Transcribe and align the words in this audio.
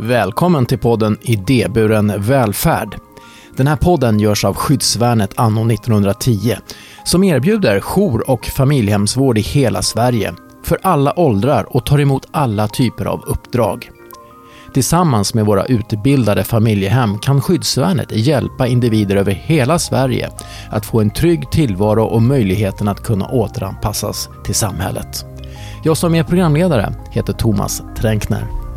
Välkommen 0.00 0.66
till 0.66 0.78
podden 0.78 1.18
Idéburen 1.22 2.12
välfärd. 2.18 2.96
Den 3.56 3.66
här 3.66 3.76
podden 3.76 4.20
görs 4.20 4.44
av 4.44 4.54
Skyddsvärnet 4.54 5.32
anno 5.36 5.72
1910 5.72 6.56
som 7.04 7.24
erbjuder 7.24 7.80
jour 7.80 8.30
och 8.30 8.46
familjehemsvård 8.46 9.38
i 9.38 9.40
hela 9.40 9.82
Sverige 9.82 10.34
för 10.62 10.78
alla 10.82 11.18
åldrar 11.18 11.76
och 11.76 11.86
tar 11.86 12.00
emot 12.00 12.26
alla 12.30 12.68
typer 12.68 13.04
av 13.04 13.24
uppdrag. 13.26 13.90
Tillsammans 14.74 15.34
med 15.34 15.46
våra 15.46 15.64
utbildade 15.64 16.44
familjehem 16.44 17.18
kan 17.18 17.40
Skyddsvärnet 17.40 18.12
hjälpa 18.12 18.66
individer 18.66 19.16
över 19.16 19.32
hela 19.32 19.78
Sverige 19.78 20.30
att 20.70 20.86
få 20.86 21.00
en 21.00 21.10
trygg 21.10 21.50
tillvaro 21.50 22.04
och 22.04 22.22
möjligheten 22.22 22.88
att 22.88 23.02
kunna 23.02 23.28
återanpassas 23.28 24.28
till 24.44 24.54
samhället. 24.54 25.24
Jag 25.84 25.96
som 25.96 26.14
är 26.14 26.22
programledare 26.22 26.94
heter 27.12 27.32
Thomas 27.32 27.82
Tränkner. 27.96 28.67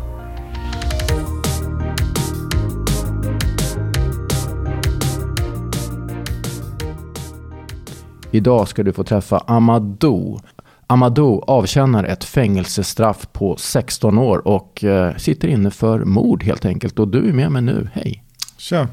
Idag 8.34 8.68
ska 8.68 8.82
du 8.82 8.92
få 8.92 9.04
träffa 9.04 9.38
Amadou. 9.38 10.38
Amadou 10.86 11.40
avtjänar 11.46 12.04
ett 12.04 12.24
fängelsestraff 12.24 13.28
på 13.32 13.56
16 13.56 14.18
år 14.18 14.48
och 14.48 14.84
eh, 14.84 15.16
sitter 15.16 15.48
inne 15.48 15.70
för 15.70 16.04
mord 16.04 16.42
helt 16.42 16.64
enkelt. 16.64 16.98
Och 16.98 17.08
du 17.08 17.28
är 17.28 17.32
med 17.32 17.52
mig 17.52 17.62
nu. 17.62 17.88
Hej! 17.92 18.24
Tja! 18.58 18.88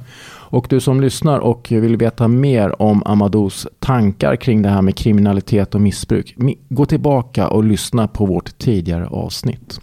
Och 0.51 0.67
du 0.69 0.79
som 0.79 1.01
lyssnar 1.01 1.39
och 1.39 1.67
vill 1.71 1.97
veta 1.97 2.27
mer 2.27 2.81
om 2.81 3.03
Amadous 3.05 3.67
tankar 3.79 4.35
kring 4.35 4.61
det 4.61 4.69
här 4.69 4.81
med 4.81 4.95
kriminalitet 4.95 5.75
och 5.75 5.81
missbruk. 5.81 6.35
Gå 6.69 6.85
tillbaka 6.85 7.47
och 7.47 7.63
lyssna 7.63 8.07
på 8.07 8.25
vårt 8.25 8.57
tidigare 8.57 9.07
avsnitt. 9.07 9.79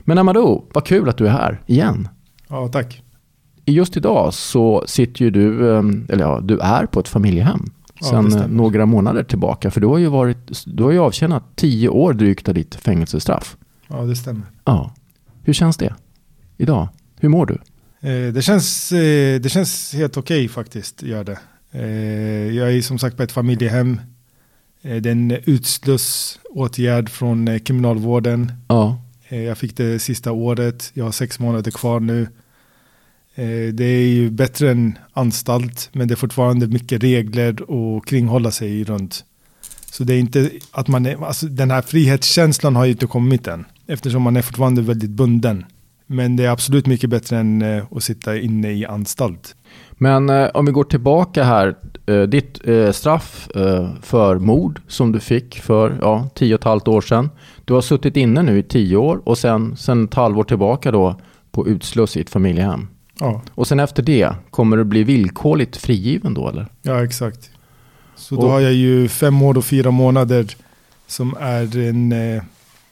Men 0.00 0.18
Amadou, 0.18 0.64
vad 0.74 0.84
kul 0.84 1.08
att 1.08 1.18
du 1.18 1.26
är 1.26 1.32
här 1.32 1.62
igen. 1.66 2.08
Ja, 2.48 2.68
tack. 2.68 3.02
Just 3.64 3.96
idag 3.96 4.34
så 4.34 4.84
sitter 4.86 5.24
ju 5.24 5.30
du, 5.30 5.70
eh, 5.70 5.82
eller 6.08 6.24
ja, 6.24 6.40
du 6.42 6.58
är 6.58 6.86
på 6.86 7.00
ett 7.00 7.08
familjehem 7.08 7.70
sedan 8.00 8.30
ja, 8.30 8.46
några 8.46 8.86
månader 8.86 9.24
tillbaka. 9.24 9.70
För 9.70 9.80
du 9.80 9.86
har 9.86 9.98
ju, 9.98 10.06
varit, 10.06 10.64
du 10.66 10.82
har 10.82 10.90
ju 10.90 10.98
avtjänat 10.98 11.44
tio 11.56 11.88
år 11.88 12.12
drygt 12.12 12.48
av 12.48 12.54
ditt 12.54 12.74
fängelsestraff. 12.74 13.56
Ja, 13.88 13.96
det 13.96 14.16
stämmer. 14.16 14.46
Ja. 14.64 14.94
Hur 15.42 15.52
känns 15.52 15.76
det 15.76 15.94
idag? 16.56 16.88
Hur 17.20 17.28
mår 17.28 17.46
du? 17.46 17.54
Eh, 18.08 18.32
det, 18.32 18.42
känns, 18.42 18.92
eh, 18.92 19.40
det 19.40 19.48
känns 19.48 19.94
helt 19.94 20.16
okej 20.16 20.36
okay, 20.36 20.48
faktiskt, 20.48 21.02
gör 21.02 21.24
det. 21.24 21.38
Eh, 21.72 22.56
jag 22.56 22.72
är 22.72 22.82
som 22.82 22.98
sagt 22.98 23.16
på 23.16 23.22
ett 23.22 23.32
familjehem. 23.32 24.00
Eh, 24.82 24.96
det 24.96 25.08
är 25.08 25.12
en 25.12 25.30
utslussåtgärd 25.30 27.08
från 27.08 27.48
eh, 27.48 27.58
kriminalvården. 27.58 28.52
Ja. 28.68 29.02
Eh, 29.28 29.42
jag 29.42 29.58
fick 29.58 29.76
det 29.76 29.98
sista 29.98 30.32
året. 30.32 30.90
Jag 30.94 31.04
har 31.04 31.12
sex 31.12 31.38
månader 31.38 31.70
kvar 31.70 32.00
nu. 32.00 32.28
Eh, 33.34 33.74
det 33.74 33.84
är 33.84 34.06
ju 34.06 34.30
bättre 34.30 34.70
än 34.70 34.98
anstalt, 35.12 35.90
men 35.92 36.08
det 36.08 36.14
är 36.14 36.16
fortfarande 36.16 36.66
mycket 36.66 37.02
regler 37.02 37.70
och 37.70 38.06
kringhålla 38.06 38.50
sig 38.50 38.84
runt. 38.84 39.24
Så 39.90 40.04
det 40.04 40.14
är 40.14 40.18
inte 40.18 40.50
att 40.72 40.88
man 40.88 41.06
är, 41.06 41.24
alltså 41.24 41.46
den 41.46 41.70
här 41.70 41.82
frihetskänslan 41.82 42.76
har 42.76 42.84
ju 42.84 42.90
inte 42.90 43.06
kommit 43.06 43.46
än, 43.46 43.64
eftersom 43.86 44.22
man 44.22 44.36
är 44.36 44.42
fortfarande 44.42 44.82
väldigt 44.82 45.10
bunden. 45.10 45.64
Men 46.06 46.36
det 46.36 46.44
är 46.44 46.50
absolut 46.50 46.86
mycket 46.86 47.10
bättre 47.10 47.38
än 47.38 47.62
eh, 47.62 47.84
att 47.90 48.04
sitta 48.04 48.36
inne 48.36 48.72
i 48.72 48.86
anstalt. 48.86 49.56
Men 49.92 50.30
eh, 50.30 50.48
om 50.54 50.66
vi 50.66 50.72
går 50.72 50.84
tillbaka 50.84 51.44
här, 51.44 51.76
eh, 52.06 52.22
ditt 52.22 52.68
eh, 52.68 52.92
straff 52.92 53.48
eh, 53.54 53.90
för 54.02 54.38
mord 54.38 54.80
som 54.88 55.12
du 55.12 55.20
fick 55.20 55.60
för 55.60 55.98
ja, 56.00 56.28
tio 56.34 56.54
och 56.54 56.60
ett 56.60 56.64
halvt 56.64 56.88
år 56.88 57.00
sedan. 57.00 57.30
Du 57.64 57.74
har 57.74 57.80
suttit 57.80 58.16
inne 58.16 58.42
nu 58.42 58.58
i 58.58 58.62
tio 58.62 58.96
år 58.96 59.22
och 59.24 59.38
sen, 59.38 59.76
sen 59.76 60.04
ett 60.04 60.14
halvår 60.14 60.44
tillbaka 60.44 60.90
då 60.90 61.20
på 61.52 61.68
utsluss 61.68 62.16
i 62.16 62.20
ett 62.20 62.30
familjehem. 62.30 62.88
Ja. 63.20 63.42
Och 63.54 63.66
sen 63.66 63.80
efter 63.80 64.02
det, 64.02 64.34
kommer 64.50 64.76
du 64.76 64.84
bli 64.84 65.04
villkorligt 65.04 65.76
frigiven 65.76 66.34
då 66.34 66.48
eller? 66.48 66.66
Ja, 66.82 67.04
exakt. 67.04 67.50
Så 68.16 68.36
och, 68.36 68.42
då 68.42 68.48
har 68.48 68.60
jag 68.60 68.72
ju 68.72 69.08
fem 69.08 69.42
år 69.42 69.58
och 69.58 69.64
fyra 69.64 69.90
månader 69.90 70.46
som 71.06 71.36
är 71.40 71.78
en... 71.78 72.12
Eh, 72.12 72.42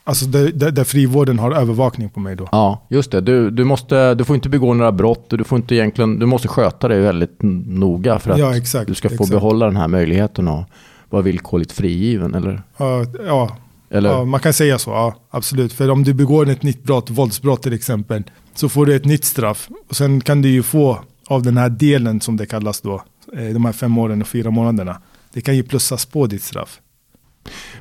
alltså 0.04 0.26
där, 0.26 0.52
där, 0.52 0.70
där, 0.70 0.84
frivården 0.84 1.38
har 1.38 1.52
övervakning 1.52 2.08
på 2.08 2.20
mig 2.20 2.36
då. 2.36 2.48
Ja, 2.52 2.86
just 2.88 3.10
det. 3.10 3.20
Du, 3.20 3.50
du, 3.50 3.64
måste, 3.64 4.14
du 4.14 4.24
får 4.24 4.36
inte 4.36 4.48
begå 4.48 4.74
några 4.74 4.92
brott 4.92 5.32
och 5.32 5.38
du, 5.38 5.44
får 5.44 5.56
inte 5.56 5.74
egentligen, 5.74 6.18
du 6.18 6.26
måste 6.26 6.48
sköta 6.48 6.88
dig 6.88 7.00
väldigt 7.00 7.36
noga 7.66 8.18
för 8.18 8.30
att 8.30 8.38
ja, 8.38 8.56
exakt, 8.56 8.88
du 8.88 8.94
ska 8.94 9.08
få 9.08 9.14
exakt. 9.14 9.30
behålla 9.30 9.66
den 9.66 9.76
här 9.76 9.88
möjligheten 9.88 10.48
att 10.48 10.68
vara 11.10 11.22
villkorligt 11.22 11.72
frigiven, 11.72 12.34
eller? 12.34 12.62
Ja, 12.76 13.04
ja. 13.26 13.56
Eller? 13.90 14.10
ja, 14.10 14.24
man 14.24 14.40
kan 14.40 14.52
säga 14.52 14.78
så. 14.78 14.90
Ja, 14.90 15.14
absolut. 15.30 15.72
För 15.72 15.90
om 15.90 16.04
du 16.04 16.14
begår 16.14 16.48
ett 16.48 16.62
nytt 16.62 16.82
brott, 16.82 17.10
våldsbrott 17.10 17.62
till 17.62 17.72
exempel, 17.72 18.22
så 18.54 18.68
får 18.68 18.86
du 18.86 18.96
ett 18.96 19.04
nytt 19.04 19.24
straff. 19.24 19.68
Och 19.88 19.96
sen 19.96 20.20
kan 20.20 20.42
du 20.42 20.48
ju 20.48 20.62
få 20.62 20.98
av 21.26 21.42
den 21.42 21.56
här 21.56 21.68
delen 21.68 22.20
som 22.20 22.36
det 22.36 22.46
kallas 22.46 22.80
då, 22.80 23.02
eh, 23.36 23.48
de 23.48 23.64
här 23.64 23.72
fem 23.72 23.98
åren 23.98 24.22
och 24.22 24.28
fyra 24.28 24.50
månaderna. 24.50 25.00
Det 25.32 25.40
kan 25.40 25.56
ju 25.56 25.62
plussas 25.62 26.06
på 26.06 26.26
ditt 26.26 26.42
straff. 26.42 26.80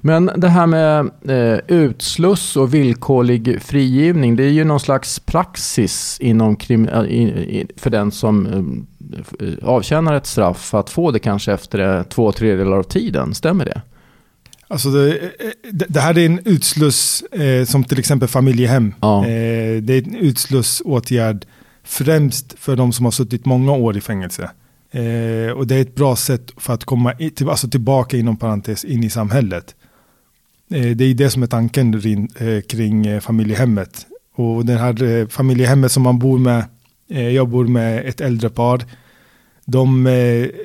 Men 0.02 0.32
det 0.36 0.50
här 0.50 0.68
med 0.68 1.10
eh, 1.28 1.60
utsluss 1.68 2.58
och 2.58 2.74
villkorlig 2.74 3.62
frigivning, 3.62 4.36
det 4.36 4.44
är 4.44 4.50
ju 4.50 4.64
någon 4.64 4.80
slags 4.80 5.20
praxis 5.20 6.18
inom 6.20 6.56
krim, 6.56 6.88
eh, 6.88 7.66
för 7.78 7.90
den 7.90 8.12
som 8.12 8.48
eh, 9.40 9.70
avtjänar 9.70 10.14
ett 10.14 10.26
straff 10.26 10.74
att 10.74 10.90
få 10.90 11.12
det 11.12 11.20
kanske 11.20 11.54
efter 11.54 12.04
två 12.04 12.32
tredjedelar 12.32 12.78
av 12.78 12.84
tiden. 12.84 13.34
Stämmer 13.34 13.66
det? 13.66 13.82
Alltså 14.70 14.90
det, 14.90 15.32
det, 15.72 16.00
här 16.00 16.18
är 16.18 16.26
en 16.26 16.40
utsluss 16.46 17.22
eh, 17.22 17.66
som 17.66 17.84
till 17.84 18.00
exempel 18.00 18.28
familjehem. 18.28 18.94
Ja. 19.02 19.26
Eh, 19.26 19.82
det 19.82 19.94
är 19.94 20.08
en 20.08 20.16
utslussåtgärd 20.16 21.46
främst 21.84 22.60
för 22.60 22.76
de 22.76 22.94
som 22.94 23.06
har 23.06 23.12
suttit 23.12 23.46
många 23.46 23.72
år 23.72 23.98
i 23.98 24.02
fängelse. 24.02 24.52
Eh, 24.92 25.52
och 25.52 25.68
det 25.68 25.76
är 25.76 25.82
ett 25.82 25.96
bra 25.96 26.16
sätt 26.16 26.52
för 26.58 26.74
att 26.74 26.86
komma 26.86 27.14
i, 27.20 27.30
till, 27.30 27.50
alltså 27.50 27.70
tillbaka 27.70 28.18
inom 28.18 28.38
parentes 28.38 28.86
in 28.86 29.04
i 29.04 29.10
samhället. 29.10 29.76
Eh, 30.72 30.90
det 30.96 31.06
är 31.06 31.14
det 31.14 31.30
som 31.30 31.44
är 31.44 31.48
tanken 31.48 32.02
rin, 32.02 32.30
eh, 32.40 32.62
kring 32.62 33.06
eh, 33.08 33.20
familjehemmet. 33.20 34.06
Och 34.36 34.66
det 34.66 34.74
här 34.74 35.28
familjehemmet 35.30 35.92
som 35.92 36.04
man 36.04 36.20
bor 36.20 36.40
med, 36.40 36.64
jag 37.08 37.50
bor 37.50 37.68
med 37.68 38.06
ett 38.06 38.22
äldre 38.22 38.50
par. 38.50 38.86
De 39.66 40.04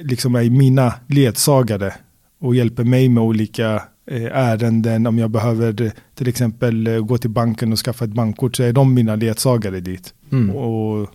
liksom 0.00 0.34
är 0.34 0.50
mina 0.50 0.94
ledsagare 1.06 1.94
och 2.40 2.54
hjälper 2.54 2.84
mig 2.84 3.08
med 3.08 3.22
olika 3.22 3.74
Eh, 3.74 3.82
ärenden, 4.10 5.06
om 5.06 5.18
jag 5.18 5.30
behöver 5.30 5.82
eh, 5.82 5.90
till 6.14 6.28
exempel 6.28 6.86
eh, 6.86 6.98
gå 6.98 7.18
till 7.18 7.30
banken 7.30 7.72
och 7.72 7.78
skaffa 7.78 8.04
ett 8.04 8.10
bankkort 8.10 8.56
så 8.56 8.62
är 8.62 8.72
de 8.72 8.94
mina 8.94 9.16
ledsagare 9.16 9.80
dit. 9.80 10.14
Mm. 10.32 10.56
Och 10.56 11.10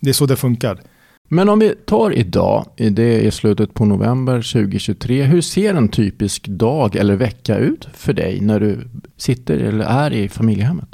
det 0.00 0.08
är 0.08 0.14
så 0.14 0.26
det 0.26 0.36
funkar. 0.36 0.80
Men 1.28 1.48
om 1.48 1.58
vi 1.58 1.74
tar 1.86 2.10
idag, 2.18 2.66
det 2.76 3.26
är 3.26 3.30
slutet 3.30 3.74
på 3.74 3.84
november 3.84 4.52
2023. 4.52 5.22
Hur 5.22 5.40
ser 5.40 5.74
en 5.74 5.88
typisk 5.88 6.46
dag 6.46 6.96
eller 6.96 7.16
vecka 7.16 7.56
ut 7.56 7.88
för 7.94 8.12
dig 8.12 8.40
när 8.40 8.60
du 8.60 8.88
sitter 9.16 9.58
eller 9.58 9.84
är 9.84 10.12
i 10.12 10.28
familjehemmet? 10.28 10.88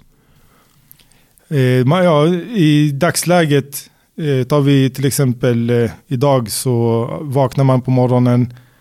Eh, 1.49 1.59
ja, 1.59 2.27
I 2.55 2.91
dagsläget 2.91 3.91
eh, 4.17 4.47
tar 4.47 4.61
vi 4.61 4.91
till 4.91 5.05
exempel 5.05 5.71
eh, 5.71 5.91
idag 6.07 6.51
så 6.51 7.05
vaknar 7.21 7.65
man 7.65 7.83
på 7.83 7.91
morgonen 7.91 8.53
Eh, 8.53 8.72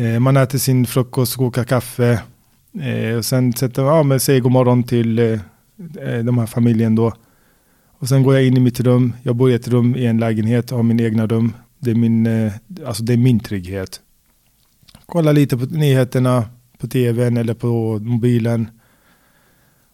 Eh, 0.00 0.20
man 0.20 0.36
äter 0.36 0.58
sin 0.58 0.86
frukost, 0.86 1.36
kokar 1.36 1.64
kaffe. 1.64 2.22
Eh, 2.80 3.16
och 3.16 3.24
sen 3.24 3.52
sätter, 3.52 3.82
ja, 3.82 4.02
men 4.02 4.20
säger 4.20 4.40
god 4.40 4.52
morgon 4.52 4.82
till 4.82 5.18
eh, 5.18 5.40
eh, 6.00 6.24
de 6.24 6.38
här 6.38 6.46
familjen 6.46 6.94
då. 6.94 7.12
Och 7.98 8.08
sen 8.08 8.22
går 8.22 8.34
jag 8.34 8.44
in 8.46 8.56
i 8.56 8.60
mitt 8.60 8.80
rum. 8.80 9.12
Jag 9.22 9.36
bor 9.36 9.50
i 9.50 9.54
ett 9.54 9.68
rum 9.68 9.96
i 9.96 10.06
en 10.06 10.18
lägenhet, 10.18 10.70
har 10.70 10.82
min 10.82 11.00
egna 11.00 11.26
rum. 11.26 11.52
Det 11.78 11.90
är 11.90 11.94
min, 11.94 12.26
eh, 12.26 12.52
alltså 12.86 13.02
det 13.02 13.12
är 13.12 13.16
min 13.16 13.40
trygghet. 13.40 14.00
Kolla 15.06 15.32
lite 15.32 15.56
på 15.56 15.64
nyheterna 15.64 16.44
på 16.78 16.88
tvn 16.88 17.36
eller 17.36 17.54
på 17.54 17.98
mobilen. 17.98 18.70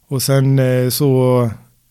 Och 0.08 0.22
sen 0.22 0.60
så 0.90 1.50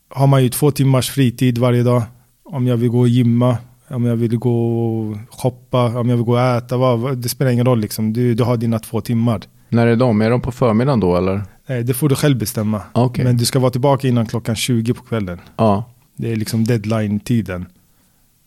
har 0.09 0.27
man 0.27 0.43
ju 0.43 0.49
två 0.49 0.71
timmars 0.71 1.09
fritid 1.09 1.57
varje 1.57 1.83
dag. 1.83 2.03
Om 2.43 2.67
jag 2.67 2.77
vill 2.77 2.89
gå 2.89 2.99
och 2.99 3.07
gymma 3.07 3.57
om 3.87 4.05
jag 4.05 4.15
vill 4.15 4.37
gå 4.37 4.79
och 4.79 5.17
shoppa, 5.29 5.99
om 5.99 6.09
jag 6.09 6.17
vill 6.17 6.25
gå 6.25 6.33
och 6.33 6.41
äta, 6.41 6.77
vad, 6.77 7.17
det 7.17 7.29
spelar 7.29 7.51
ingen 7.51 7.65
roll 7.65 7.79
liksom. 7.79 8.13
Du, 8.13 8.33
du 8.33 8.43
har 8.43 8.57
dina 8.57 8.79
två 8.79 9.01
timmar. 9.01 9.41
När 9.69 9.87
är 9.87 9.95
de? 9.95 10.21
Är 10.21 10.29
de 10.29 10.41
på 10.41 10.51
förmiddagen 10.51 10.99
då 10.99 11.15
eller? 11.17 11.43
Nej, 11.67 11.83
det 11.83 11.93
får 11.93 12.09
du 12.09 12.15
själv 12.15 12.37
bestämma. 12.37 12.81
Okay. 12.93 13.25
Men 13.25 13.37
du 13.37 13.45
ska 13.45 13.59
vara 13.59 13.71
tillbaka 13.71 14.07
innan 14.07 14.25
klockan 14.25 14.55
20 14.55 14.93
på 14.93 15.03
kvällen. 15.03 15.39
Ja. 15.57 15.83
Det 16.15 16.31
är 16.31 16.35
liksom 16.35 16.63
deadline-tiden. 16.63 17.65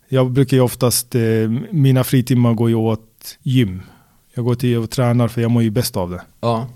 Jag 0.09 0.31
brukar 0.31 0.57
ju 0.57 0.63
oftast, 0.63 1.15
eh, 1.15 1.21
mina 1.71 2.05
fritimmar 2.05 2.55
går 2.55 2.69
ju 2.69 2.75
åt 2.75 3.39
gym. 3.43 3.83
Jag 4.35 4.45
går 4.45 4.55
till 4.55 4.77
och 4.77 4.91
tränar 4.91 5.29
för 5.29 5.41
jag 5.41 5.51
mår 5.51 5.63
ju 5.63 5.71
bäst 5.71 5.97
av 5.97 6.11
det. 6.11 6.23
Ja. 6.41 6.67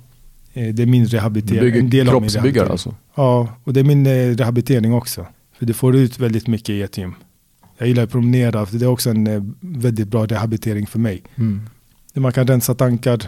Eh, 0.52 0.74
det 0.74 0.82
är 0.82 0.86
min 0.86 1.06
rehabilitering. 1.06 1.72
Du 1.72 1.82
bygger 1.82 2.04
kroppsbyggare 2.04 2.68
alltså? 2.68 2.94
Ja, 3.14 3.48
och 3.64 3.72
det 3.72 3.80
är 3.80 3.84
min 3.84 4.06
eh, 4.06 4.36
rehabilitering 4.36 4.94
också. 4.94 5.26
För 5.58 5.66
du 5.66 5.72
får 5.72 5.96
ut 5.96 6.18
väldigt 6.18 6.46
mycket 6.46 6.70
i 6.70 6.82
ett 6.82 6.98
gym. 6.98 7.14
Jag 7.78 7.88
gillar 7.88 8.02
att 8.02 8.10
promenera, 8.10 8.66
för 8.66 8.76
det 8.78 8.84
är 8.84 8.90
också 8.90 9.10
en 9.10 9.26
eh, 9.26 9.42
väldigt 9.60 10.08
bra 10.08 10.26
rehabilitering 10.26 10.86
för 10.86 10.98
mig. 10.98 11.22
Mm. 11.36 11.60
Man 12.14 12.32
kan 12.32 12.46
rensa 12.46 12.74
tankar. 12.74 13.18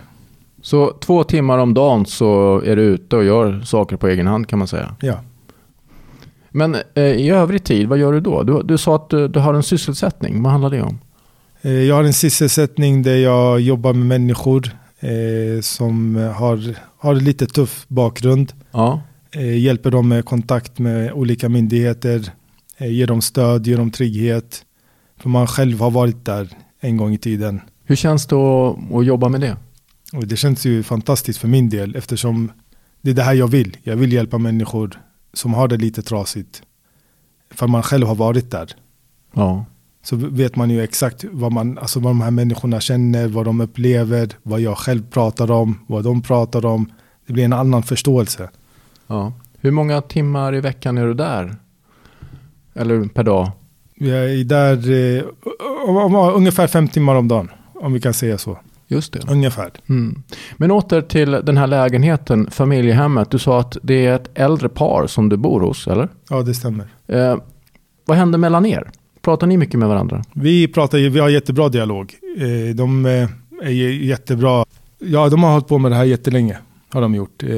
Så 0.62 0.92
två 1.00 1.24
timmar 1.24 1.58
om 1.58 1.74
dagen 1.74 2.06
så 2.06 2.60
är 2.60 2.76
du 2.76 2.82
ute 2.82 3.16
och 3.16 3.24
gör 3.24 3.60
saker 3.60 3.96
på 3.96 4.08
egen 4.08 4.26
hand 4.26 4.48
kan 4.48 4.58
man 4.58 4.68
säga? 4.68 4.96
Ja. 5.00 5.20
Men 6.50 6.76
eh, 6.94 7.04
i 7.04 7.30
övrig 7.30 7.64
tid, 7.64 7.88
vad 7.88 7.98
gör 7.98 8.12
du 8.12 8.20
då? 8.20 8.42
Du, 8.42 8.62
du 8.62 8.78
sa 8.78 8.96
att 8.96 9.10
du, 9.10 9.28
du 9.28 9.40
har 9.40 9.54
en 9.54 9.62
sysselsättning. 9.62 10.42
Vad 10.42 10.52
handlar 10.52 10.70
det 10.70 10.82
om? 10.82 10.98
Eh, 11.62 11.72
jag 11.72 11.94
har 11.94 12.04
en 12.04 12.12
sysselsättning 12.12 13.02
där 13.02 13.16
jag 13.16 13.60
jobbar 13.60 13.92
med 13.92 14.06
människor 14.06 14.70
eh, 15.00 15.60
som 15.60 16.16
har, 16.36 16.74
har 16.98 17.14
lite 17.14 17.46
tuff 17.46 17.84
bakgrund. 17.88 18.52
Ja. 18.72 19.00
Eh, 19.30 19.58
hjälper 19.58 19.90
dem 19.90 20.08
med 20.08 20.24
kontakt 20.24 20.78
med 20.78 21.12
olika 21.12 21.48
myndigheter, 21.48 22.30
eh, 22.76 22.92
ger 22.92 23.06
dem 23.06 23.20
stöd, 23.20 23.66
ger 23.66 23.76
dem 23.76 23.90
trygghet. 23.90 24.64
För 25.16 25.28
man 25.28 25.46
själv 25.46 25.80
har 25.80 25.90
varit 25.90 26.24
där 26.24 26.48
en 26.80 26.96
gång 26.96 27.14
i 27.14 27.18
tiden. 27.18 27.60
Hur 27.84 27.96
känns 27.96 28.26
det 28.26 28.36
att, 28.36 28.92
att 28.94 29.06
jobba 29.06 29.28
med 29.28 29.40
det? 29.40 29.56
Och 30.12 30.26
det 30.26 30.36
känns 30.36 30.66
ju 30.66 30.82
fantastiskt 30.82 31.38
för 31.38 31.48
min 31.48 31.68
del 31.68 31.96
eftersom 31.96 32.52
det 33.00 33.10
är 33.10 33.14
det 33.14 33.22
här 33.22 33.34
jag 33.34 33.48
vill. 33.48 33.76
Jag 33.82 33.96
vill 33.96 34.12
hjälpa 34.12 34.38
människor 34.38 35.00
som 35.32 35.54
har 35.54 35.68
det 35.68 35.76
lite 35.76 36.02
trasigt. 36.02 36.62
För 37.50 37.66
man 37.66 37.82
själv 37.82 38.06
har 38.06 38.14
varit 38.14 38.50
där. 38.50 38.70
Ja. 39.32 39.64
Så 40.02 40.16
vet 40.16 40.56
man 40.56 40.70
ju 40.70 40.82
exakt 40.82 41.24
vad, 41.30 41.52
man, 41.52 41.78
alltså 41.78 42.00
vad 42.00 42.10
de 42.10 42.20
här 42.20 42.30
människorna 42.30 42.80
känner, 42.80 43.28
vad 43.28 43.44
de 43.44 43.60
upplever, 43.60 44.28
vad 44.42 44.60
jag 44.60 44.78
själv 44.78 45.10
pratar 45.10 45.50
om, 45.50 45.78
vad 45.86 46.04
de 46.04 46.22
pratar 46.22 46.66
om. 46.66 46.92
Det 47.26 47.32
blir 47.32 47.44
en 47.44 47.52
annan 47.52 47.82
förståelse. 47.82 48.50
ja. 49.06 49.32
Hur 49.58 49.70
många 49.70 50.00
timmar 50.02 50.54
i 50.54 50.60
veckan 50.60 50.98
är 50.98 51.06
du 51.06 51.14
där? 51.14 51.56
Eller 52.74 53.08
per 53.08 53.22
dag? 53.24 53.50
Jag 53.94 54.30
är 54.30 54.44
där 54.44 54.90
eh, 55.18 55.24
om- 55.88 56.14
om- 56.14 56.34
ungefär 56.34 56.66
fem 56.66 56.88
timmar 56.88 57.14
om 57.14 57.28
dagen. 57.28 57.50
Om 57.74 57.92
vi 57.92 58.00
kan 58.00 58.14
säga 58.14 58.38
så. 58.38 58.58
Just 58.88 59.12
det. 59.12 59.20
Ungefär. 59.28 59.70
Mm. 59.88 60.22
Men 60.56 60.70
åter 60.70 61.00
till 61.00 61.30
den 61.30 61.56
här 61.56 61.66
lägenheten, 61.66 62.50
familjehemmet. 62.50 63.30
Du 63.30 63.38
sa 63.38 63.60
att 63.60 63.76
det 63.82 64.06
är 64.06 64.14
ett 64.16 64.30
äldre 64.34 64.68
par 64.68 65.06
som 65.06 65.28
du 65.28 65.36
bor 65.36 65.60
hos, 65.60 65.86
eller? 65.86 66.08
Ja, 66.30 66.42
det 66.42 66.54
stämmer. 66.54 66.86
Eh, 67.06 67.36
vad 68.06 68.16
hände 68.16 68.38
mellan 68.38 68.66
er? 68.66 68.90
Pratar 69.22 69.46
ni 69.46 69.56
mycket 69.56 69.78
med 69.80 69.88
varandra? 69.88 70.24
Vi 70.32 70.68
pratar 70.68 70.98
vi 70.98 71.20
har 71.20 71.28
jättebra 71.28 71.68
dialog. 71.68 72.14
Eh, 72.38 72.74
De 72.74 73.06
eh, 73.06 73.28
är 73.62 73.70
jättebra. 74.04 74.64
Ja, 74.98 75.28
de 75.28 75.42
har 75.42 75.52
hållit 75.52 75.68
på 75.68 75.78
med 75.78 75.90
det 75.90 75.96
här 75.96 76.04
jättelänge. 76.04 76.58
Har 76.92 77.00
de 77.00 77.14
gjort. 77.14 77.42
Eh, 77.42 77.48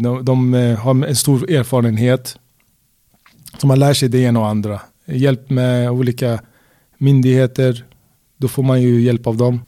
De, 0.00 0.18
de 0.24 0.54
eh, 0.54 0.78
har 0.78 1.06
en 1.06 1.16
stor 1.16 1.50
erfarenhet. 1.50 2.36
Som 3.62 3.68
man 3.68 3.78
lär 3.78 3.94
sig 3.94 4.08
det 4.08 4.18
ena 4.18 4.40
och 4.40 4.46
andra. 4.48 4.80
Hjälp 5.06 5.50
med 5.50 5.90
olika 5.90 6.40
myndigheter. 6.98 7.84
Då 8.36 8.48
får 8.48 8.62
man 8.62 8.82
ju 8.82 9.00
hjälp 9.00 9.26
av 9.26 9.36
dem. 9.36 9.60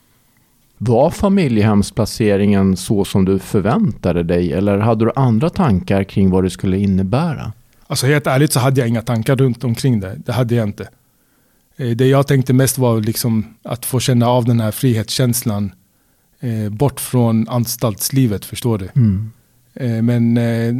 Var 0.79 1.11
familjehemsplaceringen 1.11 2.76
så 2.76 3.05
som 3.05 3.25
du 3.25 3.38
förväntade 3.38 4.23
dig? 4.23 4.52
Eller 4.52 4.79
hade 4.79 5.05
du 5.05 5.12
andra 5.17 5.50
tankar 5.50 6.05
kring 6.05 6.31
vad 6.31 6.44
det 6.44 6.50
skulle 6.50 6.79
innebära? 6.79 7.52
Alltså 7.87 8.06
helt 8.06 8.26
ärligt 8.26 8.52
så 8.52 8.61
hade 8.61 8.81
jag 8.81 8.88
inga 8.88 9.02
tankar 9.02 9.37
runt 9.37 9.64
omkring 9.64 10.00
det. 10.00 10.14
Det 10.26 10.32
hade 10.32 10.55
jag 10.55 10.69
inte. 10.69 10.88
Eh, 11.76 11.88
Det 11.90 12.06
jag 12.06 12.26
tänkte 12.26 12.52
mest 12.52 12.79
var 12.79 13.00
liksom 13.00 13.47
att 13.62 13.85
få 13.87 14.00
känna 14.00 14.26
av 14.29 14.44
den 14.44 14.61
här 14.61 14.70
frihetskänslan. 14.70 15.73
eh, 16.40 16.69
Bort 16.73 17.00
från 17.00 17.49
anstaltslivet, 17.49 18.44
förstår 18.44 18.79
du? 18.79 18.85
Eh, 19.75 20.02
Men 20.02 20.35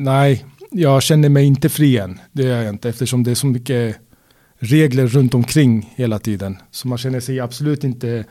nej, 0.05 0.45
jag 0.75 1.03
känner 1.03 1.29
mig 1.29 1.45
inte 1.47 1.69
fri 1.69 1.99
än. 1.99 2.21
Det 2.33 2.43
gör 2.43 2.63
jag 2.63 2.69
inte 2.75 2.89
eftersom 2.89 3.23
det 3.23 3.31
är 3.31 3.35
så 3.35 3.47
mycket 3.47 3.97
regler 4.59 5.07
runt 5.07 5.35
omkring 5.35 5.93
hela 5.97 6.19
tiden. 6.19 6.57
Så 6.71 6.89
man 6.89 6.99
känner 6.99 7.21
sig 7.21 7.41
absolut 7.41 7.85
inte 7.85 8.25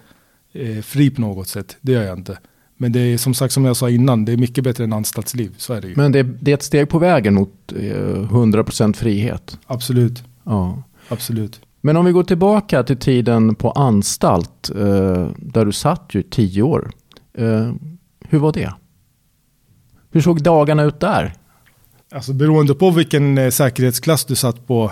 eh, 0.53 0.81
fri 0.81 1.09
på 1.09 1.21
något 1.21 1.47
sätt. 1.47 1.77
Det 1.81 1.91
gör 1.91 2.03
jag 2.03 2.17
inte. 2.17 2.37
Men 2.77 2.91
det 2.91 2.99
är 2.99 3.17
som 3.17 3.33
sagt 3.33 3.53
som 3.53 3.65
jag 3.65 3.77
sa 3.77 3.89
innan, 3.89 4.25
det 4.25 4.31
är 4.33 4.37
mycket 4.37 4.63
bättre 4.63 4.83
än 4.83 4.93
anstaltsliv. 4.93 5.55
Så 5.57 5.73
är 5.73 5.81
det 5.81 5.87
ju. 5.87 5.93
Men 5.95 6.11
det, 6.11 6.23
det 6.23 6.51
är 6.51 6.55
ett 6.55 6.63
steg 6.63 6.89
på 6.89 6.99
vägen 6.99 7.33
mot 7.33 7.71
eh, 7.75 7.77
100% 7.79 8.93
frihet. 8.93 9.57
Absolut, 9.65 10.23
Ja. 10.43 10.83
absolut. 11.09 11.61
Men 11.81 11.97
om 11.97 12.05
vi 12.05 12.11
går 12.11 12.23
tillbaka 12.23 12.83
till 12.83 12.97
tiden 12.97 13.55
på 13.55 13.71
anstalt, 13.71 14.69
eh, 14.75 15.27
där 15.37 15.65
du 15.65 15.71
satt 15.71 16.09
ju 16.15 16.21
tio 16.21 16.61
år. 16.61 16.91
Eh, 17.37 17.71
hur 18.29 18.39
var 18.39 18.53
det? 18.53 18.73
Hur 20.11 20.21
såg 20.21 20.43
dagarna 20.43 20.83
ut 20.83 20.99
där? 20.99 21.33
Alltså 22.13 22.33
beroende 22.33 22.75
på 22.75 22.91
vilken 22.91 23.37
eh, 23.37 23.49
säkerhetsklass 23.49 24.25
du 24.25 24.35
satt 24.35 24.67
på. 24.67 24.91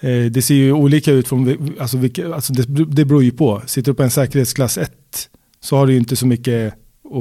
Eh, 0.00 0.24
det 0.24 0.42
ser 0.42 0.54
ju 0.54 0.72
olika 0.72 1.12
ut 1.12 1.28
från, 1.28 1.74
alltså, 1.80 1.96
vilka, 1.98 2.34
alltså 2.34 2.52
det, 2.52 2.84
det 2.84 3.04
beror 3.04 3.24
ju 3.24 3.30
på. 3.30 3.62
Sitter 3.66 3.92
du 3.92 3.96
på 3.96 4.02
en 4.02 4.10
säkerhetsklass 4.10 4.78
1 4.78 4.92
så 5.60 5.76
har 5.76 5.86
du 5.86 5.92
ju 5.92 5.98
inte 5.98 6.16
så 6.16 6.26
mycket 6.26 6.74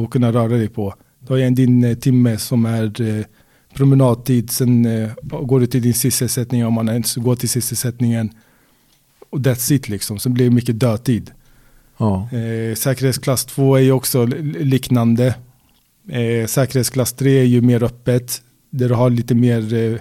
att 0.04 0.10
kunna 0.10 0.31
röra 0.31 0.48
dig 0.48 0.68
på. 0.68 0.94
Du 1.20 1.34
har 1.34 1.38
ju 1.38 1.50
din 1.50 1.84
eh, 1.84 1.96
timme 1.98 2.38
som 2.38 2.66
är 2.66 3.02
eh, 3.02 3.26
promenadtid, 3.74 4.52
sen 4.52 4.86
eh, 4.86 5.10
går 5.24 5.60
du 5.60 5.66
till 5.68 5.81
din 5.81 5.94
sysselsättning 5.94 6.66
om 6.66 6.74
man 6.74 6.90
ens 6.90 7.16
går 7.16 7.36
till 7.36 7.50
sysselsättningen. 7.50 8.30
Och 9.30 9.40
that's 9.40 9.74
it 9.74 9.90
liksom, 9.90 10.20
så 10.20 10.30
blir 10.30 10.46
det 10.46 10.56
mycket 10.56 10.80
dödtid. 10.80 11.31
Ja. 11.98 12.30
Eh, 12.31 12.76
säkerhetsklass 12.76 13.46
2 13.46 13.76
är 13.76 13.81
ju 13.81 13.92
också 13.92 14.26
li- 14.26 14.64
liknande. 14.64 15.36
Eh, 16.10 16.48
säkerhetsklass 16.48 17.14
3 17.14 17.40
är 17.40 17.44
ju 17.44 17.62
mer 17.62 17.84
öppet. 17.84 18.42
Där 18.69 18.89
du 18.89 18.95
har 18.95 19.10
lite 19.10 19.36
mer, 19.36 19.74
eh, 19.74 20.00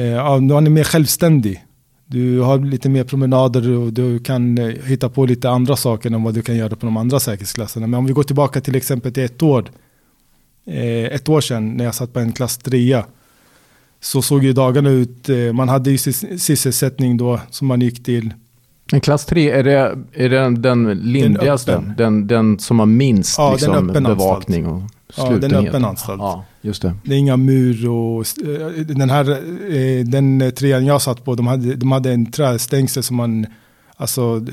eh, 0.00 0.06
ja, 0.06 0.38
du 0.38 0.54
är 0.54 0.60
mer 0.60 0.84
självständig. 0.84 1.64
Du 2.06 2.40
har 2.40 2.58
lite 2.58 2.88
mer 2.88 3.04
promenader 3.04 3.70
och 3.70 3.92
du 3.92 4.18
kan 4.18 4.58
eh, 4.58 4.66
hitta 4.84 5.08
på 5.08 5.26
lite 5.26 5.50
andra 5.50 5.76
saker 5.76 6.10
än 6.10 6.22
vad 6.22 6.34
du 6.34 6.42
kan 6.42 6.56
göra 6.56 6.76
på 6.76 6.86
de 6.86 6.96
andra 6.96 7.20
säkerhetsklasserna. 7.20 7.86
Men 7.86 7.98
om 7.98 8.06
vi 8.06 8.12
går 8.12 8.22
tillbaka 8.22 8.60
till 8.60 8.76
exempel 8.76 9.12
till 9.12 9.22
ett 9.22 9.42
år. 9.42 9.70
Eh, 10.66 11.04
ett 11.04 11.28
år 11.28 11.40
sedan 11.40 11.70
när 11.72 11.84
jag 11.84 11.94
satt 11.94 12.12
på 12.12 12.20
en 12.20 12.32
klass 12.32 12.58
3 12.58 13.02
så 14.00 14.22
såg 14.22 14.44
ju 14.44 14.52
dagarna 14.52 14.90
ut, 14.90 15.28
eh, 15.28 15.52
man 15.52 15.68
hade 15.68 15.90
ju 15.90 15.96
sys- 15.96 16.38
sysselsättning 16.38 17.16
då 17.16 17.40
som 17.50 17.66
man 17.66 17.80
gick 17.80 18.04
till. 18.04 18.34
En 18.92 19.00
klass 19.00 19.26
3, 19.26 19.50
är 19.50 19.64
det, 19.64 19.98
är 20.12 20.28
det 20.28 20.38
den, 20.38 20.62
den 20.62 20.84
lindrigaste? 20.90 21.72
öppen. 21.72 21.94
Den, 21.96 22.26
den 22.26 22.58
som 22.58 22.78
har 22.78 22.86
minst 22.86 23.38
Ja, 23.38 23.56
den 23.60 23.86
liksom, 23.86 24.04
bevakning 24.04 24.66
och 24.66 24.82
Ja, 25.16 25.30
den 25.30 25.54
är 25.54 25.68
öppen 25.68 25.84
anstalt. 25.84 26.20
Ja, 26.20 26.44
just 26.60 26.82
det. 26.82 26.94
Det 27.04 27.14
är 27.14 27.18
inga 27.18 27.36
mur 27.36 27.88
och 27.88 28.20
eh, 28.20 28.66
den 28.86 29.10
här 29.10 29.30
eh, 29.76 30.04
den 30.04 30.52
trean 30.56 30.86
jag 30.86 31.02
satt 31.02 31.24
på, 31.24 31.34
de 31.34 31.46
hade, 31.46 31.74
de 31.74 31.92
hade 31.92 32.12
en 32.12 32.30
trästängsel 32.32 33.02
som 33.02 33.16
man, 33.16 33.46
alltså, 33.96 34.46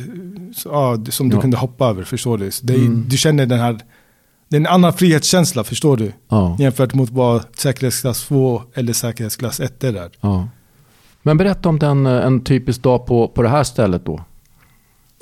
så, 0.56 0.70
ja, 0.70 0.98
som 1.10 1.30
du 1.30 1.36
Ja. 1.36 1.42
kunde 1.42 1.58
hoppa 1.58 1.86
över, 1.90 2.04
förstår 2.04 2.38
du? 2.38 2.50
Det, 2.64 2.76
Mm. 2.76 3.06
Du 3.10 3.18
känner 3.18 3.46
den 3.46 3.60
här, 3.60 3.80
det 4.50 4.56
är 4.56 4.60
en 4.60 4.68
annan 4.68 4.94
frihetskänsla, 4.94 5.64
förstår 5.64 5.98
du? 5.98 6.12
Ja, 6.30 6.56
Jämfört 6.60 6.94
mot 6.94 7.10
vad 7.10 7.44
säkerhetsklass 7.58 8.26
2 8.26 8.62
eller 8.74 8.94
säkerhetsklass 8.94 9.60
1 9.60 9.84
är 9.84 9.92
där. 9.94 10.10
ja. 10.22 10.48
Men 11.22 11.38
berätta 11.38 11.70
om 11.70 11.80
den, 11.80 12.06
eh, 12.06 12.26
en 12.26 12.44
typisk 12.44 12.82
dag 12.84 13.06
på, 13.06 13.28
på 13.28 13.42
det 13.42 13.50
här 13.50 13.64
stället 13.64 14.06
då. 14.06 14.22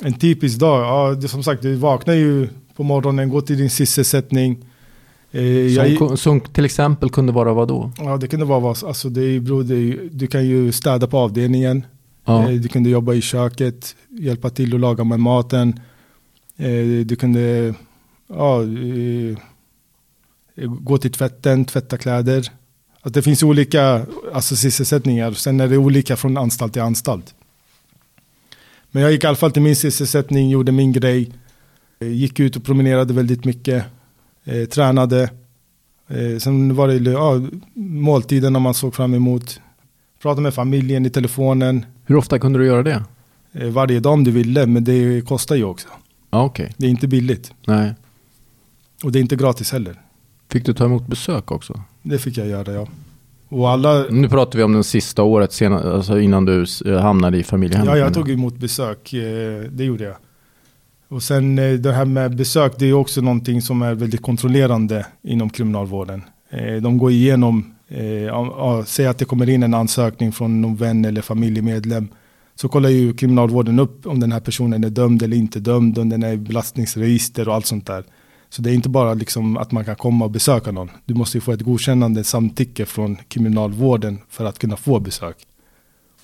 En 0.04 0.14
typisk 0.14 0.60
dag, 0.60 0.82
ja, 0.86 1.16
det, 1.16 1.28
som 1.28 1.44
sagt, 1.44 1.62
du 1.62 1.76
vaknar 1.76 2.14
ju 2.14 2.50
på 2.76 2.84
morgonen, 2.84 3.30
går 3.30 3.42
till 3.42 3.58
din 3.58 3.70
sysselsättning. 3.70 4.66
Eh, 5.32 5.44
jag, 5.44 5.98
Som, 5.98 6.18
som 6.18 6.42
till 6.42 6.66
exempel 6.66 7.10
kunde 7.10 7.32
vara 7.32 7.54
vad 7.54 7.68
då? 7.68 7.92
ja, 7.98 8.18
det 8.18 8.28
kunde 8.28 8.46
vara, 8.46 8.60
vad- 8.60 8.84
alltså 8.84 9.10
det 9.10 9.22
ju- 9.22 10.10
du 10.14 10.28
kan 10.28 10.46
ju 10.46 10.72
städa 10.72 11.08
på 11.08 11.18
avdelningen. 11.18 11.86
Ja. 12.26 12.50
Eh, 12.52 12.60
Du 12.60 12.68
kunde 12.68 12.90
jobba 12.90 13.14
i 13.14 13.22
köket, 13.22 13.96
hjälpa 14.10 14.50
till 14.50 14.74
att 14.74 14.80
laga 14.80 15.04
med 15.04 15.20
maten. 15.20 15.80
Eh, 16.58 17.06
Du 17.06 17.16
kunde 17.16 17.74
ja, 18.28 18.62
gå 20.80 20.98
till 20.98 21.12
tvätten, 21.12 21.66
tvätta 21.66 21.98
kläder. 21.98 22.52
Att 23.02 23.14
det 23.14 23.22
finns 23.22 23.44
olika 23.44 24.06
alltså, 24.34 24.56
sysselsättningar. 24.56 25.32
Sen 25.32 25.60
är 25.60 25.68
det 25.68 25.78
olika 25.78 26.16
från 26.16 26.38
anstalt 26.38 26.74
till 26.74 26.82
anstalt. 26.82 27.34
Men 28.92 29.04
jag 29.04 29.12
gick 29.12 29.24
i 29.24 29.28
alla 29.28 29.36
fall 29.36 29.52
till 29.52 29.62
min 29.62 29.76
sysselsättning, 29.76 30.50
gjorde 30.50 30.72
min 30.72 30.92
grej. 30.92 31.32
Gick 32.00 32.40
ut 32.40 32.56
och 32.56 32.64
promenerade 32.64 33.14
väldigt 33.14 33.46
mycket. 33.46 33.84
Eh, 34.48 34.66
tränade. 34.66 35.30
Eh, 36.08 36.38
sen 36.40 36.76
var 36.76 36.88
det 36.88 37.12
ja, 37.12 37.42
måltiderna 37.74 38.60
man 38.60 38.74
såg 38.74 38.96
fram 38.96 39.14
emot. 39.14 39.60
Pratade 40.22 40.42
med 40.42 40.54
familjen 40.54 41.06
i 41.06 41.10
telefonen. 41.10 41.86
Hur 42.06 42.16
ofta 42.16 42.40
kunde 42.40 42.60
du 42.60 42.66
göra 42.66 42.84
det? 42.84 43.04
Eh, 43.54 43.70
varje 43.70 44.00
dag 44.00 44.14
om 44.14 44.24
du 44.24 44.32
ville, 44.32 44.66
men 44.66 44.84
det 44.84 45.28
kostar 45.28 45.56
ju 45.56 45.64
också. 45.64 45.88
Ja, 46.32 46.44
okej. 46.44 46.74
Det 46.78 46.86
är 46.86 46.90
inte 46.90 47.08
billigt. 47.08 47.52
Nej. 47.68 47.94
Och 49.04 49.12
det 49.12 49.20
är 49.20 49.22
inte 49.22 49.36
gratis 49.36 49.72
heller. 49.72 50.02
Fick 50.52 50.66
du 50.66 50.74
ta 50.74 50.86
emot 50.86 51.08
besök 51.08 51.52
också? 51.52 51.82
Det 52.04 52.20
fick 52.20 52.38
jag 52.38 52.48
göra, 52.48 52.74
ja. 52.74 52.88
Och 53.50 53.70
alla, 53.70 54.06
Nu 54.10 54.30
pratar 54.30 54.58
vi 54.58 54.64
om 54.64 54.74
den 54.74 54.84
sista 54.84 55.24
året 55.24 55.54
senare, 55.54 55.94
alltså 55.94 56.20
innan 56.20 56.46
du 56.46 56.66
hamnade 57.00 57.38
i 57.38 57.44
familjehemmet. 57.44 57.94
ja, 57.94 57.98
jag 57.98 58.14
tog 58.14 58.30
emot 58.30 58.58
besök, 58.58 59.14
eh, 59.14 59.62
det 59.72 59.84
gjorde 59.84 60.04
jag. 60.04 60.16
Och 61.10 61.24
sen 61.24 61.60
eh, 61.60 61.74
det 61.74 61.94
här 61.94 62.06
med 62.06 62.36
besök, 62.36 62.74
det 62.80 62.86
är 62.86 62.94
också 62.94 63.22
någonting 63.22 63.62
som 63.62 63.82
är 63.82 63.94
väldigt 63.94 64.22
kontrollerande 64.22 65.06
inom 65.24 65.50
kriminalvården. 65.50 66.24
Eh, 66.50 66.76
de 66.76 66.98
går 66.98 67.12
igenom, 67.12 67.76
eh, 67.88 68.84
säg 68.86 69.08
att 69.08 69.18
det 69.18 69.26
kommer 69.26 69.50
in 69.50 69.64
en 69.64 69.74
ansökning 69.74 70.32
från 70.32 70.62
någon 70.62 70.76
vän 70.76 71.06
eller 71.06 71.22
familjemedlem. 71.22 72.08
Så 72.56 72.70
kollar 72.70 72.90
ju 72.90 73.14
kriminalvården 73.14 73.80
upp 73.80 74.08
om 74.08 74.20
den 74.20 74.32
här 74.32 74.40
personen 74.40 74.84
är 74.84 74.90
dömd 74.90 75.24
eller 75.24 75.38
inte 75.38 75.60
dömd, 75.60 75.98
om 75.98 76.10
den 76.10 76.24
är 76.24 76.34
i 76.34 76.38
belastningsregister 76.38 77.48
och 77.48 77.56
allt 77.56 77.66
sånt 77.66 77.86
där. 77.86 78.04
Så 78.50 78.62
det 78.62 78.70
är 78.70 78.74
inte 78.74 78.90
bara 78.90 79.14
liksom 79.14 79.58
att 79.58 79.72
man 79.72 79.86
kan 79.86 79.96
komma 79.96 80.26
och 80.26 80.32
besöka 80.32 80.72
någon. 80.72 80.90
Du 81.06 81.14
måste 81.14 81.38
ju 81.38 81.42
få 81.42 81.52
ett 81.52 81.62
godkännande 81.62 82.24
samtycke 82.24 82.86
från 82.86 83.18
kriminalvården 83.28 84.20
för 84.30 84.46
att 84.46 84.60
kunna 84.60 84.76
få 84.76 85.00
besök. 85.00 85.38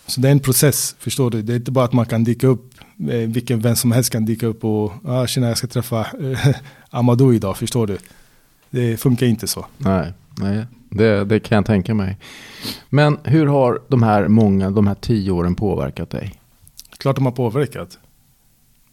Så 0.08 0.22
det 0.22 0.28
är 0.28 0.32
en 0.32 0.40
process, 0.40 0.96
förstår 1.00 1.32
du? 1.32 1.42
Det 1.42 1.54
är 1.54 1.58
inte 1.58 1.72
bara 1.72 1.86
att 1.86 1.94
man 1.94 2.06
kan 2.06 2.24
dyka 2.24 2.48
upp, 2.48 2.74
eh, 3.10 3.18
vilken 3.18 3.60
vem 3.60 3.76
som 3.76 3.92
helst 3.92 4.10
kan 4.10 4.26
dyka 4.26 4.48
upp 4.48 4.64
och, 4.64 4.92
ah, 5.06 5.28
tjena 5.28 5.48
jag 5.48 5.58
ska 5.58 5.68
träffa 5.68 6.00
eh, 6.00 6.56
Amadou 6.90 7.34
idag, 7.36 7.58
förstår 7.58 7.88
du? 7.88 7.98
Det 8.70 8.98
funkar 8.98 9.26
inte 9.26 9.48
så. 9.48 9.66
Nej, 9.78 10.14
nej 10.38 10.66
det, 10.90 11.26
det 11.26 11.40
kan 11.40 11.56
jag 11.56 11.66
tänka 11.66 11.94
mig. 11.94 12.18
Men 12.90 13.18
hur 13.24 13.48
har 13.48 13.82
de 13.88 14.04
här 14.04 14.28
många, 14.28 14.72
de 14.72 14.88
här 14.88 14.96
tio 14.96 15.32
åren 15.32 15.56
påverkat 15.56 16.10
dig? 16.10 16.34
Klart 16.98 17.16
de 17.16 17.26
har 17.26 17.32
påverkat. 17.32 17.98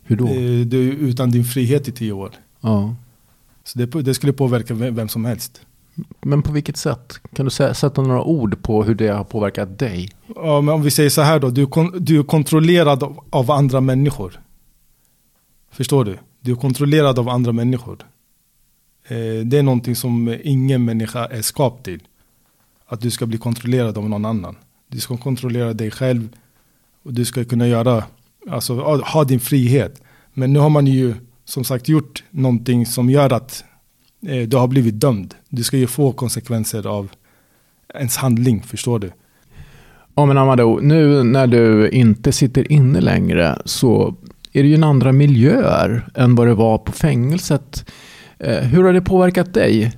Hur 0.03 0.17
då? 0.17 0.27
Eh, 0.29 0.67
Du 0.67 0.89
är 0.89 0.93
utan 0.93 1.31
din 1.31 1.45
frihet 1.45 1.89
i 1.89 1.93
tio 1.93 2.13
år. 2.13 2.31
Ja. 2.61 2.95
Så 3.65 3.79
det, 3.79 4.03
det 4.03 4.15
skulle 4.15 4.33
påverka 4.33 4.75
vem, 4.75 4.95
vem 4.95 5.09
som 5.09 5.25
helst. 5.25 5.61
Men 6.21 6.43
på 6.43 6.53
vilket 6.53 6.77
sätt? 6.77 7.21
Kan 7.35 7.45
du 7.45 7.51
sätta 7.51 8.03
några 8.03 8.23
ord 8.23 8.63
på 8.63 8.83
hur 8.85 8.95
det 8.95 9.09
har 9.09 9.25
påverkat 9.25 9.79
dig? 9.79 10.11
Ja, 10.35 10.61
men 10.61 10.75
om 10.75 10.83
vi 10.83 10.91
säger 10.91 11.11
så 11.11 11.23
här 11.23 11.39
då, 11.41 11.51
du, 11.51 11.63
är 11.63 11.67
kon- 11.67 11.93
du 12.05 12.19
är 12.19 12.23
kontrollerad 12.23 13.03
av, 13.03 13.25
av 13.31 13.51
andra 13.51 13.81
människor. 13.81 14.41
Förstår 15.71 16.05
du? 16.05 16.19
Du 16.41 16.53
är 16.53 16.57
kontrollerad 16.57 17.19
av 17.19 17.29
andra 17.29 17.53
människor. 17.53 17.99
Eh, 19.09 19.45
det 19.45 19.59
är 19.59 19.63
någonting 19.63 19.97
som 19.97 20.37
ingen 20.45 20.85
människa 20.85 21.27
är 21.27 21.43
skapt 21.43 21.85
till. 21.85 22.01
Att 22.87 23.01
du 23.01 23.11
ska 23.11 23.27
bli 23.27 23.39
kontrollerad 23.39 23.99
av 23.99 24.09
någon 24.09 24.25
annan. 24.25 24.57
Du 24.89 25.01
ska 25.01 25.17
kontrollera 25.17 25.73
dig 25.73 25.91
själv 25.91 26.29
och 27.03 27.15
du 27.15 27.25
ska 27.25 27.45
kunna 27.45 27.69
göra, 27.69 28.05
alltså 28.51 28.75
ha- 29.01 29.25
din 29.25 29.41
frihet. 29.41 30.03
Men 30.35 30.53
nu 30.53 30.59
har 30.59 30.71
man 30.71 30.87
ju 30.87 31.15
som 31.45 31.65
sagt 31.65 31.89
gjort 31.89 32.25
någonting 32.31 32.87
som 32.87 33.11
gör 33.11 33.33
att 33.33 33.65
du 34.21 34.57
har 34.57 34.67
blivit 34.69 35.01
dömd. 35.01 35.35
Du 35.49 35.63
ska 35.63 35.77
ju 35.77 35.87
få 35.87 36.13
konsekvenser 36.13 36.87
av 36.87 37.09
ens 37.95 38.17
handling, 38.17 38.63
förstår 38.63 38.99
du? 38.99 39.11
Ja 40.15 40.27
men 40.27 40.39
Amadou, 40.39 40.81
nu 40.81 41.23
när 41.23 41.47
du 41.47 41.89
inte 41.91 42.33
sitter 42.33 42.73
inne 42.73 43.01
längre 43.01 43.59
så 43.65 44.15
är 44.53 44.63
det 44.63 44.69
ju 44.69 44.75
en 44.75 44.85
andra 44.85 45.13
miljöer 45.13 46.09
än 46.15 46.35
vad 46.35 46.47
det 46.47 46.55
var 46.55 46.79
på 46.79 46.93
fängelset. 46.93 47.91
Eh, 48.39 48.57
Hur 48.59 48.85
har 48.85 48.93
det 48.93 49.01
påverkat 49.01 49.55
dig? 49.55 49.93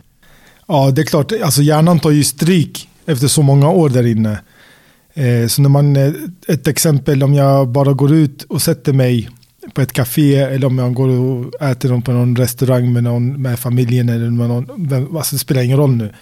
Ja, 0.68 0.90
det 0.90 1.02
är 1.02 1.06
klart. 1.06 1.32
Alltså 1.42 1.62
hjärnan 1.62 1.98
tar 1.98 2.10
ju 2.10 2.24
stryk 2.24 2.88
efter 3.06 3.28
så 3.28 3.42
många 3.42 3.70
år 3.70 3.88
där 3.88 4.06
inne. 4.06 4.40
Eh, 5.14 5.46
så 5.48 5.62
när 5.62 5.68
man, 5.68 5.96
eh, 5.96 6.12
ett 6.48 6.66
exempel 6.68 7.22
om 7.22 7.34
jag 7.34 7.68
bara 7.68 7.92
går 7.92 8.12
ut 8.12 8.42
och 8.42 8.62
sätter 8.62 8.92
mig 8.92 9.28
på 9.74 9.80
ett 9.80 9.92
café 9.92 10.36
eller 10.36 10.66
om 10.66 10.78
jag 10.78 10.94
går 10.94 11.08
och 11.08 11.62
äter 11.62 11.88
dem 11.88 12.02
på 12.02 12.12
någon 12.12 12.36
restaurang 12.36 12.92
med, 12.92 13.04
någon, 13.04 13.42
med 13.42 13.58
familjen 13.58 14.08
eller 14.08 14.30
med 14.30 14.48
någon, 14.48 15.16
alltså 15.16 15.34
det 15.34 15.38
spelar 15.38 15.62
ingen 15.62 15.76
roll 15.76 15.96
nu. 15.96 16.12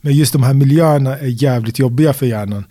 Men 0.00 0.14
just 0.14 0.32
de 0.32 0.42
här 0.42 0.54
miljöerna 0.54 1.18
är 1.18 1.42
jävligt 1.42 1.78
jobbiga 1.78 2.12
för 2.12 2.26
hjärnan. 2.26 2.64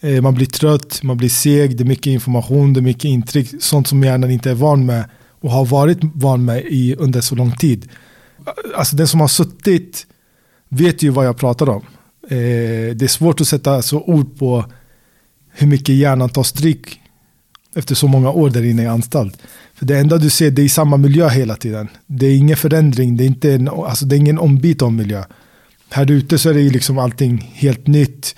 Eh, 0.00 0.22
man 0.22 0.34
blir 0.34 0.46
trött, 0.46 1.02
man 1.02 1.16
blir 1.16 1.28
seg, 1.28 1.76
det 1.76 1.82
är 1.82 1.86
mycket 1.86 2.06
information, 2.06 2.72
det 2.72 2.80
är 2.80 2.82
mycket 2.82 3.04
intryck, 3.04 3.48
sånt 3.60 3.88
som 3.88 4.04
hjärnan 4.04 4.30
inte 4.30 4.50
är 4.50 4.54
van 4.54 4.86
med 4.86 5.04
och 5.40 5.50
har 5.50 5.64
varit 5.64 5.98
van 6.02 6.44
med 6.44 6.64
i, 6.66 6.94
under 6.98 7.20
så 7.20 7.34
lång 7.34 7.52
tid. 7.52 7.88
Alltså 8.76 8.96
den 8.96 9.08
som 9.08 9.20
har 9.20 9.28
suttit 9.28 10.06
vet 10.68 11.02
ju 11.02 11.10
vad 11.10 11.26
jag 11.26 11.36
pratar 11.36 11.68
om. 11.68 11.82
Eh, 12.28 12.94
det 12.96 13.02
är 13.02 13.08
svårt 13.08 13.40
att 13.40 13.48
sätta 13.48 13.82
så 13.82 14.00
ord 14.00 14.38
på 14.38 14.64
hur 15.50 15.66
mycket 15.66 15.94
hjärnan 15.94 16.28
tar 16.28 16.42
stryk 16.42 17.00
efter 17.74 17.94
så 17.94 18.08
många 18.08 18.30
år 18.30 18.50
där 18.50 18.64
inne 18.64 18.82
i 18.82 18.86
anstalt. 18.86 19.38
För 19.74 19.86
det 19.86 19.98
enda 19.98 20.18
du 20.18 20.30
ser 20.30 20.50
det 20.50 20.62
är 20.62 20.68
samma 20.68 20.96
miljö 20.96 21.28
hela 21.28 21.56
tiden. 21.56 21.88
Det 22.06 22.26
är 22.26 22.36
ingen 22.36 22.56
förändring, 22.56 23.16
det 23.16 23.24
är, 23.24 23.26
inte 23.26 23.52
en, 23.52 23.68
alltså 23.68 24.04
det 24.04 24.16
är 24.16 24.18
ingen 24.18 24.38
ombyte 24.38 24.84
av 24.84 24.92
miljö. 24.92 25.24
Här 25.90 26.10
ute 26.10 26.38
så 26.38 26.50
är 26.50 26.54
det 26.54 26.60
ju 26.60 26.70
liksom 26.70 26.98
allting 26.98 27.52
helt 27.54 27.86
nytt. 27.86 28.34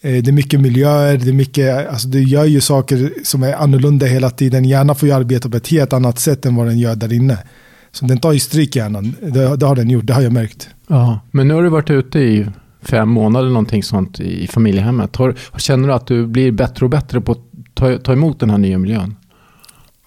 Eh, 0.00 0.22
det 0.22 0.30
är 0.30 0.32
mycket 0.32 0.60
miljöer, 0.60 1.16
det 1.16 1.30
är 1.30 1.32
mycket, 1.32 1.88
alltså 1.88 2.08
det 2.08 2.20
gör 2.20 2.44
ju 2.44 2.60
saker 2.60 3.12
som 3.24 3.42
är 3.42 3.52
annorlunda 3.52 4.06
hela 4.06 4.30
tiden. 4.30 4.64
Hjärnan 4.64 4.96
får 4.96 5.08
ju 5.08 5.14
arbeta 5.14 5.48
på 5.48 5.56
ett 5.56 5.68
helt 5.68 5.92
annat 5.92 6.18
sätt 6.18 6.46
än 6.46 6.54
vad 6.54 6.66
den 6.66 6.78
gör 6.78 6.96
där 6.96 7.12
inne. 7.12 7.38
Så 7.92 8.06
den 8.06 8.18
tar 8.18 8.32
ju 8.32 8.38
stryk 8.38 8.76
hjärnan, 8.76 9.16
det, 9.20 9.56
det 9.56 9.66
har 9.66 9.76
den 9.76 9.90
gjort, 9.90 10.06
det 10.06 10.14
har 10.14 10.22
jag 10.22 10.32
märkt. 10.32 10.68
Ja. 10.88 11.20
Men 11.30 11.48
nu 11.48 11.54
har 11.54 11.62
du 11.62 11.68
varit 11.68 11.90
ute 11.90 12.18
i 12.18 12.46
fem 12.82 13.08
månader 13.08 13.48
någonting 13.48 13.82
sånt 13.82 14.20
i 14.20 14.46
familjehemmet. 14.46 15.16
Har, 15.16 15.34
känner 15.56 15.88
du 15.88 15.94
att 15.94 16.06
du 16.06 16.26
blir 16.26 16.52
bättre 16.52 16.84
och 16.86 16.90
bättre 16.90 17.20
på 17.20 17.32
att 17.32 17.47
ta, 17.78 17.98
ta 17.98 18.12
emot 18.12 18.40
den 18.40 18.50
här 18.50 18.58
nya 18.58 18.78
miljön? 18.78 19.16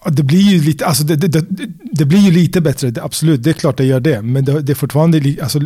Det 0.06 0.22
blir 0.22 0.40
ju 0.40 0.62
lite, 0.62 0.86
alltså 0.86 1.04
det, 1.04 1.16
det, 1.16 1.28
det, 1.28 1.66
det 1.92 2.04
blir 2.04 2.18
ju 2.18 2.30
lite 2.30 2.60
bättre, 2.60 2.90
det, 2.90 3.02
absolut, 3.02 3.42
det 3.42 3.50
är 3.50 3.54
klart 3.54 3.76
det 3.76 3.84
gör 3.84 4.00
det. 4.00 4.22
Men 4.22 4.44
det, 4.44 4.60
det 4.60 4.72
är 4.72 4.74
fortfarande, 4.74 5.36
alltså, 5.42 5.58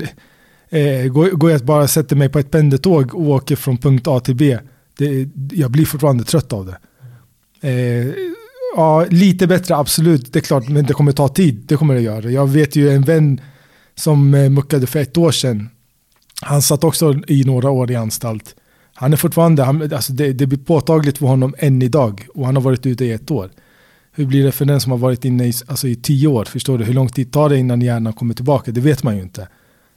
eh, 0.68 1.06
går, 1.06 1.30
går 1.30 1.50
jag 1.50 1.60
bara 1.60 1.82
och 1.82 1.90
sätter 1.90 2.16
mig 2.16 2.28
på 2.28 2.38
ett 2.38 2.50
pendeltåg 2.50 3.14
och 3.14 3.28
åker 3.28 3.56
från 3.56 3.76
punkt 3.76 4.06
A 4.06 4.20
till 4.20 4.34
B, 4.34 4.58
det, 4.98 5.28
jag 5.52 5.70
blir 5.70 5.86
fortfarande 5.86 6.24
trött 6.24 6.52
av 6.52 6.66
det. 6.66 6.78
Eh, 7.68 8.12
ja, 8.76 9.06
lite 9.10 9.46
bättre, 9.46 9.76
absolut, 9.76 10.32
det 10.32 10.38
är 10.38 10.40
klart, 10.40 10.68
men 10.68 10.86
det 10.86 10.92
kommer 10.92 11.12
ta 11.12 11.28
tid, 11.28 11.64
det 11.66 11.76
kommer 11.76 11.94
det 11.94 12.00
göra. 12.00 12.30
Jag 12.30 12.46
vet 12.46 12.76
ju 12.76 12.90
en 12.90 13.02
vän 13.02 13.40
som 13.94 14.34
eh, 14.34 14.50
muckade 14.50 14.86
för 14.86 15.00
ett 15.00 15.16
år 15.16 15.30
sedan, 15.30 15.68
han 16.42 16.62
satt 16.62 16.84
också 16.84 17.14
i 17.28 17.44
några 17.44 17.70
år 17.70 17.90
i 17.90 17.96
anstalt. 17.96 18.54
Han 18.98 19.12
är 19.12 19.16
fortfarande, 19.16 19.62
han, 19.62 19.82
alltså 19.82 20.12
det, 20.12 20.32
det 20.32 20.46
blir 20.46 20.58
påtagligt 20.58 21.18
för 21.18 21.26
honom 21.26 21.54
än 21.58 21.82
idag 21.82 22.26
och 22.34 22.46
han 22.46 22.56
har 22.56 22.62
varit 22.62 22.86
ute 22.86 23.04
i 23.04 23.12
ett 23.12 23.30
år. 23.30 23.50
Hur 24.12 24.26
blir 24.26 24.44
det 24.44 24.52
för 24.52 24.64
den 24.64 24.80
som 24.80 24.92
har 24.92 24.98
varit 24.98 25.24
inne 25.24 25.46
i, 25.46 25.52
alltså 25.66 25.88
i 25.88 25.96
tio 25.96 26.28
år? 26.28 26.44
Förstår 26.44 26.78
du? 26.78 26.84
Hur 26.84 26.94
lång 26.94 27.08
tid 27.08 27.32
tar 27.32 27.48
det 27.48 27.58
innan 27.58 27.80
hjärnan 27.80 28.12
kommer 28.12 28.34
tillbaka? 28.34 28.70
Det 28.70 28.80
vet 28.80 29.02
man 29.02 29.16
ju 29.16 29.22
inte. 29.22 29.48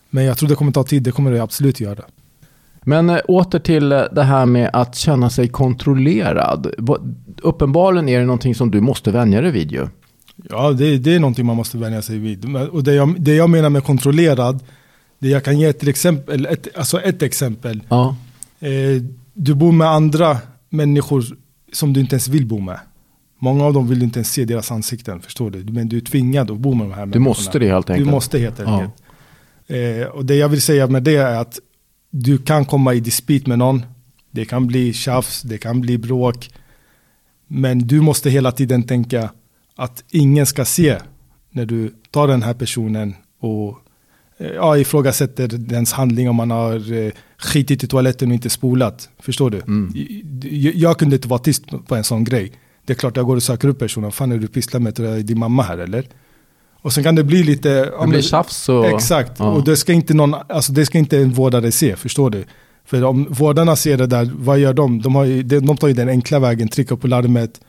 Men 0.09 0.23
jag 0.23 0.37
tror 0.37 0.49
det 0.49 0.55
kommer 0.55 0.71
ta 0.71 0.83
tid, 0.83 1.03
det 1.03 1.11
kommer 1.11 1.31
det 1.31 1.43
absolut 1.43 1.79
göra. 1.79 2.03
Men 2.83 3.09
eh, 3.09 3.19
åter 3.27 3.59
till 3.59 3.91
eh, 3.91 4.01
det 4.11 4.23
här 4.23 4.45
med 4.45 4.69
att 4.73 4.95
känna 4.95 5.29
sig 5.29 5.47
kontrollerad. 5.47 6.73
Uppenbarligen 7.41 8.09
är 8.09 8.19
det 8.19 8.25
någonting 8.25 8.55
som 8.55 8.71
du 8.71 8.81
måste 8.81 9.11
vänja 9.11 9.41
dig 9.41 9.51
vid 9.51 9.71
ju. 9.71 9.87
Ja, 10.49 10.71
det, 10.71 10.97
det 10.97 11.15
är 11.15 11.19
någonting 11.19 11.45
man 11.45 11.55
måste 11.55 11.77
vänja 11.77 12.01
sig 12.01 12.17
vid. 12.17 12.55
Och 12.71 12.83
det 12.83 12.93
jag, 12.93 13.21
det 13.21 13.35
jag 13.35 13.49
menar 13.49 13.69
med 13.69 13.83
kontrollerad, 13.83 14.59
det 15.19 15.29
jag 15.29 15.43
kan 15.43 15.59
ge 15.59 15.73
till 15.73 15.89
exempel, 15.89 16.45
ett, 16.45 16.67
alltså 16.77 17.01
ett 17.01 17.21
exempel. 17.21 17.81
Ja. 17.89 18.15
Eh, 18.59 19.01
du 19.33 19.53
bor 19.55 19.71
med 19.71 19.87
andra 19.87 20.37
människor 20.69 21.23
som 21.73 21.93
du 21.93 21.99
inte 21.99 22.13
ens 22.15 22.27
vill 22.27 22.45
bo 22.45 22.59
med. 22.59 22.79
Många 23.39 23.63
av 23.65 23.73
dem 23.73 23.87
vill 23.87 23.99
du 23.99 24.05
inte 24.05 24.19
ens 24.19 24.31
se 24.31 24.45
deras 24.45 24.71
ansikten, 24.71 25.19
förstår 25.21 25.51
du? 25.51 25.63
Men 25.73 25.89
du 25.89 25.97
är 25.97 26.01
tvingad 26.01 26.51
att 26.51 26.57
bo 26.57 26.73
med 26.73 26.87
de 26.89 26.93
här 26.93 27.05
Du 27.05 27.19
måste 27.19 27.59
det 27.59 27.67
helt 27.69 27.87
Du 27.87 27.93
enkelt. 27.93 28.11
måste 28.11 28.39
helt 28.39 28.59
Ja. 28.59 28.65
enkelt. 28.81 28.93
Eh, 29.67 30.07
och 30.07 30.25
det 30.25 30.35
jag 30.35 30.49
vill 30.49 30.61
säga 30.61 30.87
med 30.87 31.03
det 31.03 31.15
är 31.15 31.35
att 31.39 31.59
du 32.11 32.37
kan 32.37 32.65
komma 32.65 32.93
i 32.93 32.99
dispyt 32.99 33.47
med 33.47 33.59
någon. 33.59 33.85
Det 34.31 34.45
kan 34.45 34.67
bli 34.67 34.93
tjafs, 34.93 35.41
det 35.41 35.57
kan 35.57 35.81
bli 35.81 35.97
bråk. 35.97 36.49
Men 37.47 37.79
du 37.87 38.01
måste 38.01 38.29
hela 38.29 38.51
tiden 38.51 38.83
tänka 38.83 39.29
att 39.75 40.03
ingen 40.11 40.45
ska 40.45 40.65
se 40.65 40.97
när 41.51 41.65
du 41.65 41.93
tar 42.11 42.27
den 42.27 42.43
här 42.43 42.53
personen 42.53 43.15
och 43.39 43.77
ja, 44.39 44.77
ifrågasätter 44.77 45.47
dens 45.47 45.93
handling 45.93 46.29
om 46.29 46.35
man 46.35 46.51
har 46.51 46.93
eh, 46.93 47.11
skitit 47.37 47.83
i 47.83 47.87
toaletten 47.87 48.27
och 48.29 48.33
inte 48.33 48.49
spolat. 48.49 49.09
Förstår 49.19 49.49
du? 49.49 49.57
Mm. 49.57 49.91
Jag, 50.43 50.75
jag 50.75 50.97
kunde 50.97 51.15
inte 51.15 51.27
vara 51.27 51.39
tyst 51.39 51.63
på 51.87 51.95
en 51.95 52.03
sån 52.03 52.23
grej. 52.23 52.51
Det 52.85 52.93
är 52.93 52.97
klart 52.97 53.17
jag 53.17 53.25
går 53.25 53.35
och 53.35 53.43
söker 53.43 53.67
upp 53.67 53.79
personen. 53.79 54.11
Fan 54.11 54.31
är 54.31 54.37
du 54.37 54.47
pysslar 54.47 54.79
med? 54.79 54.99
Är 54.99 55.19
din 55.19 55.39
mamma 55.39 55.63
här 55.63 55.77
eller? 55.77 56.05
Och 56.81 56.93
sen 56.93 57.03
kan 57.03 57.15
det 57.15 57.23
bli 57.23 57.43
lite... 57.43 57.69
Det 58.01 58.07
blir 58.07 58.21
tjafs 58.21 58.69
och... 58.69 58.85
Exakt, 58.85 59.31
Ja. 59.39 59.45
och 59.45 59.63
det 59.63 59.77
ska, 59.77 59.93
inte 59.93 60.13
någon, 60.13 60.35
alltså 60.49 60.71
det 60.73 60.85
ska 60.85 60.97
inte 60.97 61.17
en 61.17 61.31
vårdare 61.31 61.71
se, 61.71 61.95
förstår 61.95 62.29
du? 62.29 62.45
För 62.85 63.03
om 63.03 63.27
vårdarna 63.29 63.75
ser 63.75 63.97
det 63.97 64.07
där, 64.07 64.31
vad 64.35 64.59
gör 64.59 64.73
de? 64.73 65.01
De, 65.01 65.15
har 65.15 65.25
ju, 65.25 65.43
de, 65.43 65.59
de 65.59 65.77
tar 65.77 65.87
ju 65.87 65.93
den 65.93 66.09
enkla 66.09 66.39
vägen, 66.39 66.67
trycker 66.67 66.95
på 66.95 67.07
larmet 67.07 67.61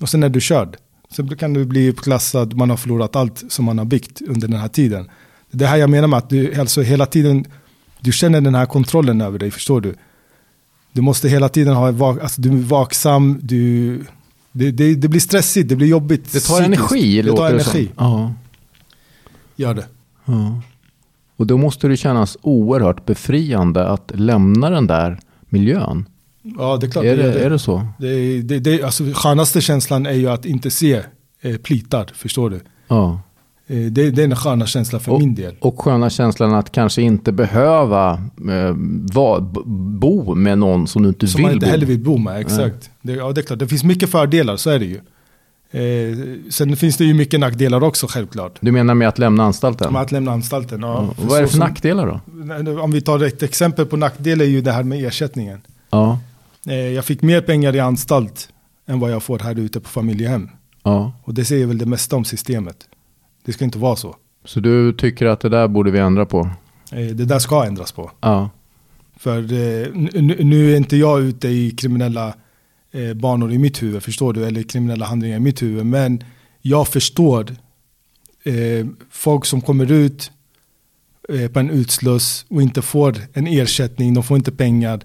och 0.00 0.08
sen 0.08 0.22
är 0.22 0.28
du 0.28 0.40
körd. 0.40 0.76
Sen 1.10 1.36
kan 1.36 1.52
du 1.54 1.64
bli 1.64 1.92
klassad, 1.92 2.54
man 2.56 2.70
har 2.70 2.76
förlorat 2.76 3.16
allt 3.16 3.44
som 3.48 3.64
man 3.64 3.78
har 3.78 3.84
byggt 3.84 4.20
under 4.28 4.48
den 4.48 4.60
här 4.60 4.68
tiden. 4.68 5.08
Det 5.50 5.66
här 5.66 5.76
jag 5.76 5.90
menar 5.90 6.08
med 6.08 6.16
att 6.18 6.30
du 6.30 6.54
alltså 6.60 6.82
hela 6.82 7.06
tiden, 7.06 7.44
du 8.00 8.12
känner 8.12 8.40
den 8.40 8.54
här 8.54 8.66
kontrollen 8.66 9.20
över 9.20 9.38
dig, 9.38 9.50
förstår 9.50 9.80
du? 9.80 9.94
Du 10.92 11.02
måste 11.02 11.28
hela 11.28 11.48
tiden 11.48 11.74
ha, 11.74 11.88
alltså 12.22 12.40
du 12.40 12.48
är 12.48 12.56
vaksam, 12.56 13.38
du, 13.42 13.96
det, 14.52 14.70
det, 14.70 14.94
det 14.94 15.08
blir 15.08 15.20
stressigt, 15.20 15.68
det 15.68 15.76
blir 15.76 15.86
jobbigt. 15.86 16.32
Det 16.32 16.40
tar 16.40 16.54
psykiskt. 16.60 16.66
energi, 16.66 17.22
Det 17.22 17.32
tar 17.36 17.50
energi, 17.50 17.84
det. 17.84 17.92
Ja. 17.96 18.32
gör 19.56 19.74
det. 19.74 19.86
ja. 20.24 20.60
Och 21.36 21.46
då 21.46 21.56
måste 21.58 21.88
det 21.88 21.96
kännas 21.96 22.36
oerhört 22.42 23.06
befriande 23.06 23.88
att 23.88 24.12
lämna 24.14 24.70
den 24.70 24.86
där 24.86 25.18
miljön. 25.48 26.08
Ja, 26.58 26.76
det 26.76 26.86
är 26.86 26.90
klart. 26.90 27.04
Är 27.04 27.16
det 27.16 27.22
det, 27.32 27.44
är 27.44 27.50
det 27.50 27.58
så? 27.58 27.86
Det, 27.98 28.42
det, 28.42 28.58
det, 28.58 28.82
alltså, 28.82 29.04
skönaste 29.14 29.60
känslan 29.60 30.06
är 30.06 30.12
ju 30.12 30.28
att 30.28 30.44
inte 30.44 30.70
se 30.70 31.02
eh, 31.40 31.56
plitar, 31.56 32.10
förstår 32.14 32.50
du? 32.50 32.60
Ja. 32.88 33.20
Eh, 33.68 33.76
det, 33.76 34.02
är 34.02 34.24
en 34.24 34.36
sköna 34.36 34.66
känsla 34.66 34.98
för 34.98 35.18
min 35.18 35.34
del. 35.34 35.54
Och 35.60 35.80
sköna 35.80 36.10
känslan 36.10 36.54
att 36.54 36.72
kanske 36.72 37.02
inte 37.02 37.32
behöva 37.32 38.12
eh, 38.50 38.74
va, 39.12 39.40
bo 40.00 40.34
med 40.34 40.58
någon 40.58 40.86
som 40.86 41.02
du 41.02 41.08
inte 41.08 41.26
Som 41.26 41.38
vill 41.38 41.46
man 41.46 41.52
inte 41.52 41.66
bo 41.66 41.70
heller 41.70 41.86
vill 41.86 41.98
bo 41.98 42.18
med, 42.18 42.40
exakt. 42.40 42.90
Det, 43.02 43.12
ja, 43.12 43.32
det 43.32 43.40
är 43.40 43.42
klart, 43.42 43.58
det 43.58 43.68
finns 43.68 43.84
mycket 43.84 44.10
fördelar, 44.10 44.56
så 44.56 44.70
är 44.70 44.78
det 44.78 44.84
ju. 44.84 45.00
Eh, 45.70 46.16
sen 46.50 46.76
finns 46.76 46.96
det 46.96 47.04
ju 47.04 47.14
mycket 47.14 47.40
nackdelar 47.40 47.84
också, 47.84 48.06
självklart. 48.10 48.58
Du 48.60 48.72
menar 48.72 48.94
med 48.94 49.08
att 49.08 49.18
lämna 49.18 49.44
anstalten? 49.44 49.92
Med 49.92 50.02
att 50.02 50.12
lämna 50.12 50.32
anstalten. 50.32 50.80
Ja. 50.80 50.94
Och 50.94 51.24
vad 51.24 51.38
är 51.38 51.42
det 51.42 51.48
för 51.48 51.56
som- 51.56 51.60
nackdelar 51.60 52.06
då? 52.06 52.80
Om 52.80 52.92
vi 52.92 53.00
tar 53.00 53.24
ett 53.24 53.42
exempel 53.42 53.86
på 53.86 53.96
nackdel 53.96 54.40
är 54.40 54.44
ju 54.44 54.60
det 54.60 54.72
här 54.72 54.82
med 54.82 55.04
ersättningen. 55.04 55.60
Ja. 55.90 56.18
Eh, 56.66 56.74
jag 56.74 57.04
fick 57.04 57.22
mer 57.22 57.40
pengar 57.40 57.76
i 57.76 57.80
anstalt 57.80 58.48
än 58.86 59.00
vad 59.00 59.10
jag 59.10 59.22
får 59.22 59.38
här 59.38 59.58
ute 59.58 59.80
på 59.80 59.88
familjehem. 59.88 60.48
Ja. 60.82 61.12
Och 61.24 61.34
det 61.34 61.44
säger 61.44 61.66
väl 61.66 61.78
det 61.78 61.86
mesta 61.86 62.16
om 62.16 62.24
systemet. 62.24 62.76
Det 63.46 63.52
ska 63.52 63.64
inte 63.64 63.78
vara 63.78 63.96
så. 63.96 64.16
Så 64.44 64.60
du 64.60 64.92
tycker 64.92 65.26
att 65.26 65.40
det 65.40 65.48
där 65.48 65.68
borde 65.68 65.90
vi 65.90 65.98
ändra 65.98 66.26
på? 66.26 66.50
Eh, 66.92 67.06
Det 67.06 67.24
där 67.24 67.38
ska 67.38 67.64
ändras 67.64 67.92
på. 67.92 68.10
Ja. 68.20 68.50
För 69.16 69.38
eh, 69.38 69.88
nu, 70.44 70.72
är 70.72 70.76
inte 70.76 70.96
jag 70.96 71.20
ute 71.20 71.48
i 71.48 71.70
kriminella 71.70 72.34
eh, 72.92 73.14
banor 73.14 73.52
i 73.52 73.58
mitt 73.58 73.82
huvud, 73.82 74.02
förstår 74.02 74.32
du? 74.32 74.46
Eller 74.46 74.62
kriminella 74.62 75.06
handlingar 75.06 75.36
i 75.36 75.40
mitt 75.40 75.62
huvud. 75.62 75.86
Men 75.86 76.24
jag 76.62 76.88
förstår 76.88 77.46
folk 79.10 79.44
som 79.44 79.60
kommer 79.60 79.92
ut 79.92 80.30
på 81.52 81.58
en 81.58 81.70
utsluss 81.70 82.46
och 82.48 82.62
inte 82.62 82.82
får 82.82 83.16
en 83.32 83.46
ersättning, 83.46 84.14
de 84.14 84.22
får 84.22 84.36
inte 84.36 84.52
pengar. 84.52 85.00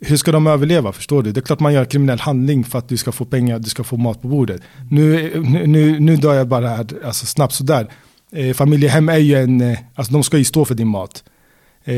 Hur 0.00 0.16
ska 0.16 0.32
de 0.32 0.46
överleva? 0.46 0.92
Förstår 0.92 1.22
du? 1.22 1.32
Det 1.32 1.40
är 1.40 1.42
klart 1.42 1.60
man 1.60 1.72
gör 1.72 1.84
kriminell 1.84 2.20
handling 2.20 2.64
för 2.64 2.78
att 2.78 2.88
du 2.88 2.96
ska 2.96 3.12
få 3.12 3.24
pengar, 3.24 3.58
du 3.58 3.68
ska 3.68 3.84
få 3.84 3.96
mat 3.96 4.22
på 4.22 4.28
bordet. 4.28 4.60
Nu, 4.90 5.30
nu, 5.66 6.00
nu, 6.00 6.16
drar 6.16 6.34
jag 6.34 6.48
bara 6.48 6.68
här, 6.68 6.86
alltså 7.04 7.26
snabbt 7.26 7.54
sådär. 7.54 7.88
Eh, 8.32 8.54
familjehem 8.54 9.08
är 9.08 9.18
ju 9.18 9.34
en, 9.34 9.60
eh, 9.60 9.78
alltså 9.94 10.12
de 10.12 10.22
ska 10.22 10.38
ju 10.38 10.44
stå 10.44 10.64
för 10.64 10.74
din 10.74 10.88
mat. 10.88 11.24
Eh, 11.84 11.94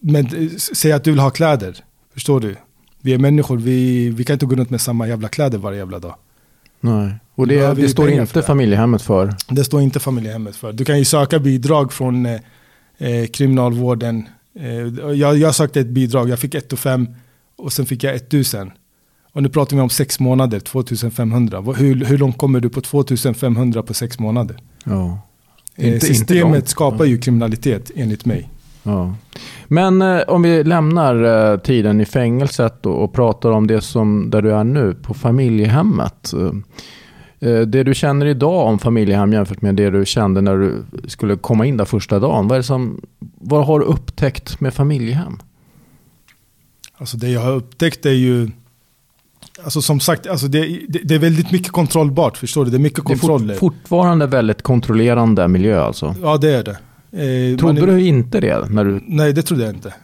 men 0.00 0.26
eh, 0.26 0.50
säg 0.56 0.92
att 0.92 1.04
du 1.04 1.10
vill 1.10 1.20
ha 1.20 1.30
kläder, 1.30 1.76
förstår 2.14 2.40
du? 2.40 2.56
Vi 3.00 3.12
är 3.12 3.18
människor, 3.18 3.56
vi, 3.58 4.10
vi 4.10 4.24
kan 4.24 4.34
inte 4.34 4.46
gå 4.46 4.56
runt 4.56 4.70
med 4.70 4.80
samma 4.80 5.08
jävla 5.08 5.28
kläder 5.28 5.58
varje 5.58 5.78
jävla 5.78 5.98
dag. 5.98 6.14
Nej. 6.80 7.14
Och 7.34 7.46
det, 7.46 7.74
det 7.74 7.88
står 7.88 8.04
för 8.08 8.20
inte 8.20 8.38
det. 8.38 8.42
familjehemmet 8.42 9.02
för? 9.02 9.34
Det 9.48 9.64
står 9.64 9.82
inte 9.82 10.00
familjehemmet 10.00 10.56
för. 10.56 10.72
Du 10.72 10.84
kan 10.84 10.98
ju 10.98 11.04
söka 11.04 11.38
bidrag 11.38 11.92
från 11.92 12.26
eh, 12.26 12.40
eh, 12.98 13.26
kriminalvården. 13.26 14.28
Eh, 14.60 15.12
jag, 15.14 15.36
jag 15.38 15.54
sökte 15.54 15.80
ett 15.80 15.88
bidrag, 15.88 16.28
jag 16.28 16.38
fick 16.38 16.54
1 16.54 16.72
och 16.72 16.78
5 16.78 17.08
och 17.56 17.72
sen 17.72 17.86
fick 17.86 18.04
jag 18.04 18.14
1000. 18.14 18.70
Och 19.32 19.42
nu 19.42 19.48
pratar 19.48 19.76
vi 19.76 19.82
om 19.82 19.90
sex 19.90 20.20
månader, 20.20 20.60
2500. 20.60 21.60
Vad- 21.60 21.76
Hur, 21.76 22.04
hur 22.04 22.18
långt 22.18 22.38
kommer 22.38 22.60
du 22.60 22.68
på 22.68 22.80
2500 22.80 23.82
på 23.82 23.94
sex 23.94 24.18
månader? 24.18 24.56
Ja. 24.84 25.18
Eh, 25.76 25.84
Inte- 25.84 25.94
inte 25.94 26.06
systemet 26.06 26.52
långt. 26.54 26.68
skapar 26.68 27.04
ju 27.04 27.18
kriminalitet 27.18 27.90
enligt 27.94 28.24
mig. 28.24 28.50
ja. 28.82 29.14
Men 29.68 30.02
eh, 30.02 30.20
om 30.28 30.42
vi 30.42 30.64
lämnar 30.64 31.52
eh, 31.52 31.58
tiden 31.58 32.00
i 32.00 32.04
fängelset 32.04 32.86
och, 32.86 33.04
och 33.04 33.12
pratar 33.12 33.50
om 33.50 33.66
det 33.66 33.80
som 33.80 34.30
där 34.30 34.42
du 34.42 34.52
är 34.52 34.64
nu, 34.64 34.94
på 34.94 35.14
familjehemmet. 35.14 36.32
Eh, 36.32 36.40
eh, 36.42 36.52
det 37.48 37.82
du 37.82 37.94
känner 37.94 38.26
idag 38.26 38.66
om 38.66 38.78
familjehem 38.78 39.32
jämfört 39.32 39.62
med 39.62 39.74
det 39.74 39.90
du 39.90 40.06
kände 40.06 40.40
när 40.40 40.56
du 40.56 40.84
skulle 41.08 41.36
komma 41.36 41.66
in 41.66 41.76
där 41.76 41.84
första 41.84 42.18
dagen. 42.18 42.48
Vad, 42.48 42.64
som, 42.64 43.00
vad 43.38 43.66
har 43.66 43.78
du 43.80 43.84
upptäckt 43.86 44.60
med 44.60 44.74
familjehem? 44.74 45.38
Alltså 46.96 47.16
det 47.16 47.28
jag 47.28 47.40
har 47.40 47.52
upptäckt 47.52 48.06
är 48.06 48.10
ju, 48.10 48.50
alltså 49.64 49.82
som 49.82 50.00
sagt, 50.00 50.26
alltså 50.26 50.48
det, 50.48 50.60
det, 50.88 50.98
det 51.04 51.14
är 51.14 51.18
väldigt 51.18 51.50
mycket 51.52 51.72
kontrollbart, 51.72 52.36
förstår 52.36 52.64
du? 52.64 52.70
Det 52.70 52.76
är 52.76 52.78
mycket 52.78 53.06
Det 53.06 53.12
är 53.12 53.18
kontroller. 53.18 53.54
fort, 53.54 53.74
fortfarande 53.74 54.26
väldigt 54.26 54.62
kontrollerande 54.62 55.48
miljö 55.48 55.82
alltså. 55.82 56.14
Ja 56.22 56.36
det 56.36 56.50
är 56.54 56.62
det. 56.64 56.76
Eh, 57.52 57.56
Trodde 57.58 57.80
man 57.80 57.90
du 57.90 58.06
inte 58.06 58.40
det? 58.40 58.68
När 58.70 58.84
du, 58.84 59.00
Nej, 59.06 59.32
det 59.32 59.42
trodde 59.42 59.64
jag 59.64 59.74
inte. 59.74 59.94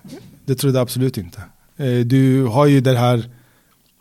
Det 0.44 0.54
trodde 0.54 0.76
jag 0.78 0.82
absolut 0.82 1.18
inte. 1.18 1.38
Eh, 1.76 1.86
Du 2.06 2.44
har 2.44 2.66
ju 2.66 2.80
det 2.80 2.96
här, 2.98 3.24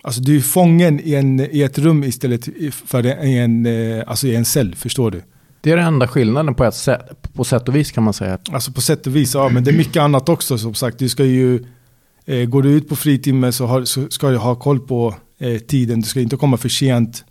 alltså 0.04 0.22
du 0.22 0.38
är 0.38 0.42
fången 0.42 1.00
i, 1.00 1.16
en, 1.16 1.40
i 1.40 1.62
ett 1.62 1.78
rum 1.78 2.04
istället 2.04 2.50
för 2.72 3.26
i 3.26 3.38
en, 3.38 3.66
eh, 3.66 4.04
alltså 4.08 4.28
i 4.28 4.36
en 4.36 4.46
cell, 4.46 4.76
förstår 4.76 5.12
du? 5.12 5.22
det 5.62 5.72
är 5.72 5.78
den 5.78 5.86
enda 5.86 6.08
skillnaden 6.08 6.56
på, 6.56 6.64
ett 6.64 6.76
sätt, 6.76 7.34
på 7.34 7.44
sätt 7.44 7.68
och 7.68 7.76
vis 7.76 7.92
kan 7.92 8.04
man 8.04 8.14
säga. 8.14 8.38
Alltså 8.52 8.72
på 8.72 8.82
sätt 8.82 9.08
och 9.08 9.16
vis, 9.16 9.34
ja, 9.34 9.50
men 9.50 9.64
det 9.64 9.72
är 9.72 9.78
mycket 9.78 10.02
annat 10.02 10.30
också 10.30 10.58
som 10.58 10.74
sagt. 10.74 11.00
Du 11.00 11.10
ska 11.10 11.26
ju, 11.26 11.66
eh, 12.26 12.46
går 12.46 12.64
du 12.64 12.70
ut 12.70 12.90
på 12.90 12.96
fritimme 12.96 13.52
så, 13.52 13.66
har, 13.66 13.86
så 13.86 14.10
ska 14.10 14.30
du 14.30 14.38
ha 14.38 14.56
koll 14.56 14.80
på 14.80 15.16
eh, 15.40 15.58
tiden. 15.58 16.02
Du 16.02 16.08
ska 16.08 16.20
inte 16.20 16.36
komma 16.36 16.58
för 16.58 16.70
sent. 16.70 17.24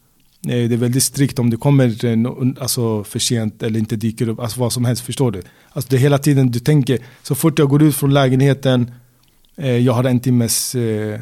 Eh, 0.48 0.68
det 0.68 0.74
är 0.74 0.76
väldigt 0.76 1.02
strikt 1.02 1.38
om 1.38 1.50
du 1.50 1.56
kommer 1.56 2.04
eh, 2.04 2.52
alltså, 2.60 3.04
för 3.04 3.18
sent 3.18 3.62
eller 3.62 3.78
inte 3.78 3.96
dyker 3.96 4.28
upp. 4.28 4.40
Alltså 4.40 4.60
vad 4.60 4.72
som 4.72 4.84
helst, 4.84 5.04
förstår 5.04 5.30
du? 5.30 5.42
Alltså 5.70 5.90
det 5.90 5.96
är 5.96 6.00
hela 6.00 6.18
tiden 6.18 6.50
du 6.50 6.58
tänker, 6.58 6.98
så 7.22 7.34
fort 7.34 7.58
jag 7.58 7.68
går 7.68 7.82
ut 7.82 7.96
från 7.96 8.14
lägenheten, 8.14 8.90
jag 9.66 9.92
har 9.92 10.04
en 10.04 10.20
timmes 10.20 10.74
eh, 10.74 11.14
eh, 11.14 11.20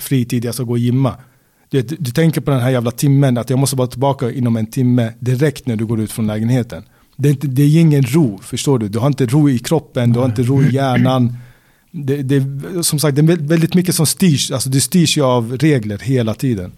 fritid, 0.00 0.44
jag 0.44 0.54
ska 0.54 0.64
gå 0.64 0.72
och 0.72 0.78
gymma. 0.78 1.14
Du, 1.68 1.82
du 1.82 2.10
tänker 2.10 2.40
på 2.40 2.50
den 2.50 2.60
här 2.60 2.70
jävla 2.70 2.90
timmen, 2.90 3.38
att 3.38 3.50
jag 3.50 3.58
måste 3.58 3.76
vara 3.76 3.88
tillbaka 3.88 4.30
inom 4.30 4.56
en 4.56 4.66
timme 4.66 5.12
direkt 5.18 5.66
när 5.66 5.76
du 5.76 5.86
går 5.86 6.00
ut 6.00 6.12
från 6.12 6.26
lägenheten. 6.26 6.82
Det 7.16 7.28
är, 7.28 7.30
inte, 7.30 7.46
det 7.46 7.62
är 7.62 7.80
ingen 7.80 8.02
ro, 8.02 8.38
förstår 8.42 8.78
du? 8.78 8.88
Du 8.88 8.98
har 8.98 9.06
inte 9.06 9.26
ro 9.26 9.48
i 9.50 9.58
kroppen, 9.58 10.12
du 10.12 10.18
har 10.18 10.26
inte 10.26 10.42
ro 10.42 10.62
i 10.62 10.74
hjärnan. 10.74 11.36
Det, 11.90 12.22
det, 12.22 12.42
som 12.82 12.98
sagt, 12.98 13.16
det 13.16 13.22
är 13.22 13.36
väldigt 13.36 13.74
mycket 13.74 13.94
som 13.94 14.06
styrs, 14.06 14.50
alltså 14.50 14.70
du 14.70 14.80
styrs 14.80 15.16
ju 15.16 15.22
av 15.24 15.56
regler 15.56 15.98
hela 15.98 16.34
tiden. 16.34 16.72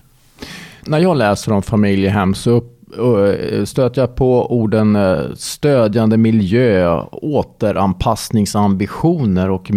När 0.87 0.98
jag 0.98 1.16
läser 1.16 1.53
om 1.53 1.62
familjehem 1.62 2.35
så 2.35 2.50
upp- 2.50 2.70
eh, 2.73 2.73
Eh, 2.98 3.64
stöter 3.64 4.02
jag 4.02 4.14
på 4.14 4.61
orden 4.61 4.96
eh, 4.96 5.20
stödjande 5.37 6.16
miljö, 6.16 7.00
återanpassningsambitioner 7.12 9.50
och 9.50 9.70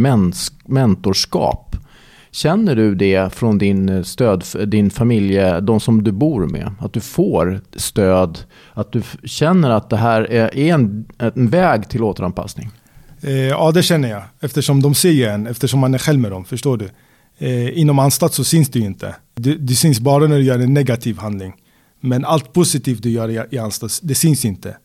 mentorskap. 0.66 1.76
Känner 2.32 2.76
du 2.76 2.96
det 2.96 3.34
från 3.34 3.58
din 3.58 3.90
eh, 3.90 4.04
stöd, 4.04 4.44
din 4.68 4.90
familj, 4.90 5.40
de 5.62 5.80
som 5.80 6.04
du 6.04 6.12
bor 6.12 6.46
med? 6.46 6.72
Att 6.80 6.94
du 6.94 7.00
får 7.00 7.62
stöd, 7.76 8.40
att 8.74 8.92
du 8.92 9.02
känner 9.24 9.70
att 9.70 9.90
det 9.90 9.98
här 9.98 10.32
är 10.32 10.58
en, 10.58 11.06
en 11.18 11.50
väg 11.50 11.90
till 11.90 12.04
återanpassning? 12.04 12.70
Eh, 13.22 13.32
ja, 13.32 13.72
det 13.72 13.84
känner 13.84 14.10
jag. 14.10 14.22
Eftersom 14.40 14.82
de 14.82 14.96
ser 14.96 15.30
en, 15.30 15.48
eftersom 15.48 15.80
man 15.80 15.94
är 15.94 15.98
själv 15.98 16.20
med 16.20 16.32
dem, 16.32 16.46
förstår 16.46 16.78
du? 16.78 16.90
Eh, 17.38 17.80
inom 17.80 18.00
anstalt 18.00 18.34
så 18.34 18.44
syns 18.44 18.70
det 18.70 18.80
ju 18.80 18.86
inte. 18.86 19.16
Det, 19.36 19.56
du 19.56 19.76
syns 19.76 20.00
bara 20.00 20.28
när 20.28 20.38
du 20.38 20.44
gör 20.44 20.60
en 20.60 20.74
negativ 20.74 21.18
handling. 21.18 21.54
Men 22.00 22.26
allt 22.26 22.54
positivt 22.54 23.04
du 23.04 23.10
gör 23.10 23.30
i, 23.30 23.56
i 23.56 23.58
anstalt, 23.58 24.00
det 24.04 24.16
syns 24.16 24.46
inte. 24.46 24.78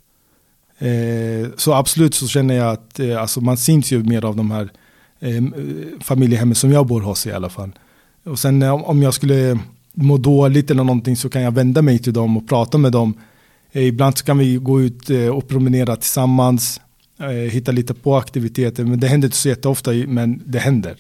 Eh, 0.79 1.49
så 1.57 1.75
absolut 1.75 2.15
så 2.15 2.29
känner 2.29 2.55
jag 2.55 2.73
att 2.73 3.01
eh, 3.01 3.21
alltså 3.21 3.41
man 3.41 3.57
syns 3.57 3.93
ju 3.93 4.03
mer 4.03 4.25
av 4.25 4.37
de 4.37 4.51
här 4.51 4.71
eh, 5.21 5.37
eh 5.37 5.43
familjehemmen 6.01 6.55
som 6.55 6.73
jag 6.73 6.87
bor 6.87 7.01
hos 7.01 7.27
i 7.27 7.33
alla 7.33 7.49
fall. 7.49 7.71
Och 8.25 8.39
sen 8.39 8.63
eh, 8.63 8.75
om, 8.75 8.85
om 8.85 9.03
jag 9.03 9.15
skulle 9.15 9.59
må 9.93 10.17
dåligt 10.17 10.71
eller 10.71 10.85
någonting 10.85 11.17
så 11.17 11.29
kan 11.29 11.43
jag 11.43 11.53
vända 11.53 11.83
mig 11.83 11.99
till 11.99 12.13
dem 12.13 12.37
och 12.37 12.49
prata 12.49 12.79
med 12.79 12.93
dem. 12.93 13.15
Eh, 13.73 13.87
ibland 13.87 14.19
så 14.19 14.25
kan 14.25 14.39
vi 14.39 14.57
gå 14.57 14.81
ut 14.81 15.11
eh, 15.11 15.29
och 15.29 15.49
promenera 15.49 15.97
tillsammans, 15.97 16.81
eh, 17.19 17.29
hitta 17.29 17.73
lite 17.73 17.95
på 17.95 18.17
aktiviteter. 18.17 18.85
Men 18.85 19.01
det 19.01 19.09
händer 19.09 19.27
inte 19.27 19.37
så 19.37 19.49
jätteofta, 19.49 19.91
men 19.91 20.43
det 20.47 20.59
händer. 20.59 20.97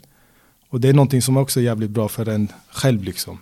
Och 0.68 0.80
det 0.80 0.88
är 0.88 0.92
någonting 0.92 1.22
som 1.22 1.36
också 1.36 1.60
är 1.60 1.64
jävligt 1.64 1.90
bra 1.90 2.08
för 2.08 2.28
en 2.28 2.48
själv 2.70 3.02
liksom. 3.02 3.38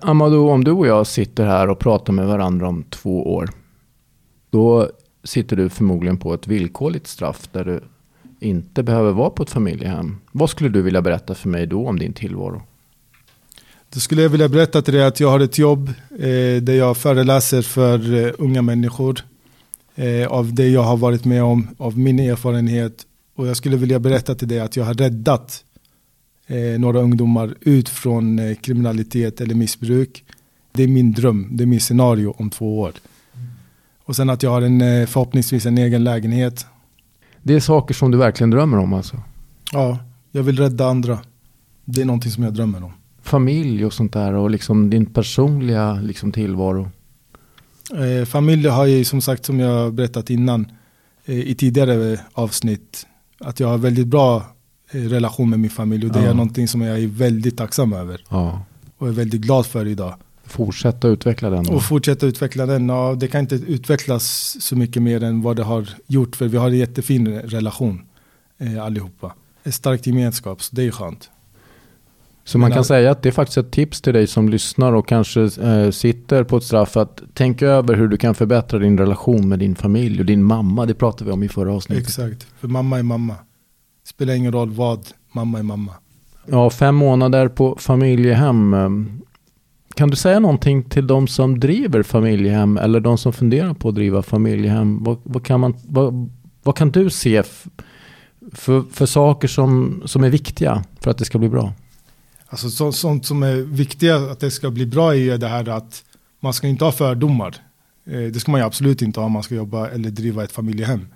Amadou, 0.00 0.50
om 0.50 0.64
du 0.64 0.70
och 0.70 0.86
jag 0.86 1.06
sitter 1.06 1.46
här 1.46 1.68
och 1.68 1.78
pratar 1.78 2.12
med 2.12 2.26
varandra 2.26 2.68
om 2.68 2.84
två 2.90 3.34
år. 3.34 3.50
Då 4.50 4.90
sitter 5.24 5.56
du 5.56 5.68
förmodligen 5.68 6.16
på 6.16 6.34
ett 6.34 6.46
villkorligt 6.46 7.06
straff 7.06 7.48
där 7.52 7.64
du 7.64 7.80
inte 8.40 8.82
behöver 8.82 9.12
vara 9.12 9.30
på 9.30 9.42
ett 9.42 9.50
familjehem. 9.50 10.16
Vad 10.32 10.50
skulle 10.50 10.70
du 10.70 10.82
vilja 10.82 11.02
berätta 11.02 11.34
för 11.34 11.48
mig 11.48 11.66
då 11.66 11.88
om 11.88 11.98
din 11.98 12.12
tillvaro? 12.12 12.62
Då 13.94 14.00
skulle 14.00 14.22
jag 14.22 14.28
vilja 14.28 14.48
berätta 14.48 14.82
till 14.82 14.94
dig 14.94 15.04
att 15.04 15.20
jag 15.20 15.30
har 15.30 15.40
ett 15.40 15.58
jobb 15.58 15.88
eh, 16.10 16.62
där 16.62 16.74
jag 16.74 16.96
föreläser 16.96 17.62
för 17.62 18.14
eh, 18.14 18.32
unga 18.38 18.62
människor. 18.62 19.20
Eh, 19.94 20.26
av 20.28 20.54
det 20.54 20.68
jag 20.68 20.82
har 20.82 20.96
varit 20.96 21.24
med 21.24 21.42
om, 21.42 21.68
av 21.78 21.98
min 21.98 22.20
erfarenhet. 22.20 23.06
Och 23.36 23.46
jag 23.46 23.56
skulle 23.56 23.76
vilja 23.76 23.98
berätta 23.98 24.34
till 24.34 24.48
dig 24.48 24.60
att 24.60 24.76
jag 24.76 24.84
har 24.84 24.94
räddat 24.94 25.64
eh, 26.46 26.78
några 26.78 27.00
ungdomar 27.00 27.54
ut 27.60 27.88
från 27.88 28.38
eh, 28.38 28.54
kriminalitet 28.54 29.40
eller 29.40 29.54
missbruk. 29.54 30.24
Det 30.72 30.82
är 30.82 30.88
min 30.88 31.12
dröm, 31.12 31.48
det 31.50 31.64
är 31.64 31.66
min 31.66 31.80
scenario 31.80 32.34
om 32.38 32.50
två 32.50 32.80
år. 32.80 32.92
Och 34.04 34.16
sen 34.16 34.30
att 34.30 34.42
jag 34.42 34.50
har 34.50 34.62
en, 34.62 34.80
eh, 34.80 35.06
förhoppningsvis 35.06 35.66
en 35.66 35.78
egen 35.78 36.04
lägenhet. 36.04 36.66
Det 37.42 37.54
är 37.54 37.60
saker 37.60 37.94
som 37.94 38.10
du 38.10 38.18
verkligen 38.18 38.50
drömmer 38.50 38.78
om 38.78 38.92
alltså? 38.92 39.22
Ja, 39.72 39.98
jag 40.32 40.42
vill 40.42 40.58
rädda 40.58 40.86
andra. 40.86 41.18
Det 41.84 42.00
är 42.00 42.04
någonting 42.04 42.30
som 42.30 42.44
jag 42.44 42.54
drömmer 42.54 42.84
om. 42.84 42.92
Familj 43.22 43.84
och 43.84 43.92
sånt 43.92 44.12
där 44.12 44.32
och 44.32 44.50
liksom 44.50 44.90
din 44.90 45.06
personliga 45.06 45.92
liksom 45.92 46.32
tillvaro. 46.32 46.90
Eh, 47.94 48.24
familj 48.24 48.68
har 48.68 48.86
jag 48.86 48.98
ju 48.98 49.04
som 49.04 49.20
sagt 49.20 49.44
som 49.44 49.60
jag 49.60 49.94
berättat 49.94 50.30
innan 50.30 50.66
eh, 51.24 51.38
i 51.38 51.54
tidigare 51.54 52.12
eh, 52.12 52.18
avsnitt 52.32 53.06
att 53.40 53.60
jag 53.60 53.68
har 53.68 53.78
väldigt 53.78 54.06
bra 54.06 54.55
relation 54.90 55.50
med 55.50 55.60
min 55.60 55.70
familj 55.70 56.06
och 56.06 56.12
det 56.12 56.22
Ja. 56.22 56.28
är 56.30 56.34
någonting 56.34 56.68
som 56.68 56.80
jag 56.80 56.98
är 57.02 57.06
väldigt 57.06 57.56
tacksam 57.56 57.92
över 57.92 58.20
Ja. 58.28 58.62
och 58.98 59.08
är 59.08 59.12
väldigt 59.12 59.40
glad 59.40 59.66
för 59.66 59.86
idag. 59.86 60.14
Fortsätta 60.44 61.08
utveckla 61.08 61.50
den. 61.50 61.64
Då. 61.64 61.72
Och 61.72 61.82
fortsätta 61.82 62.26
utveckla 62.26 62.66
den. 62.66 62.88
Ja, 62.88 63.14
det 63.20 63.28
kan 63.28 63.40
inte 63.40 63.54
utvecklas 63.54 64.56
så 64.60 64.76
mycket 64.76 65.02
mer 65.02 65.22
än 65.22 65.42
vad 65.42 65.56
det 65.56 65.62
har 65.62 65.88
gjort 66.06 66.36
för 66.36 66.48
vi 66.48 66.56
har 66.56 66.68
en 66.70 66.76
jättefin 66.78 67.28
relation 67.28 68.02
eh, 68.58 68.84
allihopa. 68.84 69.32
Ett 69.64 69.74
starkt 69.74 70.06
gemenskap, 70.06 70.62
så 70.62 70.76
det 70.76 70.82
är 70.86 70.90
skönt. 70.90 71.30
Så 72.44 72.58
man 72.58 72.72
kan 72.72 72.84
säga 72.84 73.10
att 73.10 73.22
det 73.22 73.28
är 73.28 73.32
faktiskt 73.32 73.58
ett 73.58 73.70
tips 73.70 74.00
till 74.00 74.12
dig 74.12 74.26
som 74.26 74.48
lyssnar 74.48 74.92
och 74.92 75.08
kanske 75.08 75.40
eh, 75.42 75.90
sitter 75.90 76.44
på 76.44 76.56
ett 76.56 76.64
straff 76.64 76.96
att 76.96 77.22
tänk 77.34 77.62
över 77.62 77.94
hur 77.94 78.08
du 78.08 78.16
kan 78.16 78.34
förbättra 78.34 78.78
din 78.78 78.98
relation 78.98 79.48
med 79.48 79.58
din 79.58 79.74
familj 79.74 80.20
och 80.20 80.26
din 80.26 80.44
mamma. 80.44 80.86
Det 80.86 80.94
pratade 80.94 81.24
vi 81.24 81.30
om 81.30 81.42
i 81.42 81.48
förra 81.48 81.72
avsnittet. 81.74 82.04
Exakt, 82.04 82.46
för 82.60 82.68
mamma 82.68 82.98
är 82.98 83.02
mamma. 83.02 83.34
Spelar 84.06 84.34
ingen 84.34 84.52
roll 84.52 84.70
vad, 84.70 85.06
mamma 85.32 85.58
är 85.58 85.62
mamma. 85.62 85.92
Ja, 86.46 86.70
fem 86.70 86.94
månader 86.94 87.48
på 87.48 87.76
familjehem. 87.78 88.74
eh, 88.74 88.90
kan 89.94 90.10
du 90.10 90.16
säga 90.16 90.40
någonting 90.40 90.82
till 90.82 91.06
de 91.06 91.28
som 91.28 91.60
driver 91.60 92.02
familjehem 92.02 92.76
eller 92.76 93.00
de 93.00 93.18
som 93.18 93.32
funderar 93.32 93.74
på 93.74 93.88
att 93.88 93.94
driva 93.94 94.22
familjehem? 94.22 95.04
Vad, 95.04 95.18
vad 95.22 95.44
kan, 95.44 95.60
man, 95.60 95.74
vad, 95.88 96.30
vad 96.62 96.76
kan 96.76 96.90
du 96.90 97.10
se 97.10 97.42
för, 98.52 98.82
för 98.92 99.06
saker 99.06 99.48
som, 99.48 100.02
som 100.04 100.24
är 100.24 100.30
viktiga 100.30 100.84
för 101.00 101.10
att 101.10 101.18
det 101.18 101.24
ska 101.24 101.38
bli 101.38 101.48
bra? 101.48 101.72
Alltså 102.48 102.70
så, 102.70 102.92
sånt 102.92 103.26
som 103.26 103.42
är 103.42 103.56
viktigt 103.56 104.10
att 104.10 104.40
det 104.40 104.50
ska 104.50 104.70
bli 104.70 104.86
bra 104.86 105.16
är 105.16 105.38
det 105.38 105.48
här 105.48 105.68
att 105.68 106.04
man 106.40 106.52
ska 106.52 106.66
inte 106.66 106.84
ha 106.84 106.92
fördomar. 106.92 107.56
Eh, 108.06 108.20
det 108.20 108.40
ska 108.40 108.50
man 108.50 108.60
ju 108.60 108.66
absolut 108.66 109.02
inte 109.02 109.20
ha 109.20 109.26
om 109.26 109.32
man 109.32 109.42
ska 109.42 109.54
jobba 109.54 109.88
eller 109.88 110.10
driva 110.10 110.44
ett 110.44 110.52
familjehem. 110.52 111.06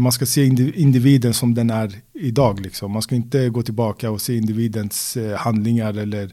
Man 0.00 0.12
ska 0.12 0.26
se 0.26 0.44
individen 0.74 1.34
som 1.34 1.54
den 1.54 1.70
är 1.70 1.92
idag. 2.12 2.60
Liksom. 2.60 2.92
Man 2.92 3.02
ska 3.02 3.14
inte 3.14 3.48
gå 3.48 3.62
tillbaka 3.62 4.10
och 4.10 4.20
se 4.20 4.36
individens 4.36 5.16
eh, 5.16 5.38
handlingar. 5.38 5.98
Eller, 5.98 6.30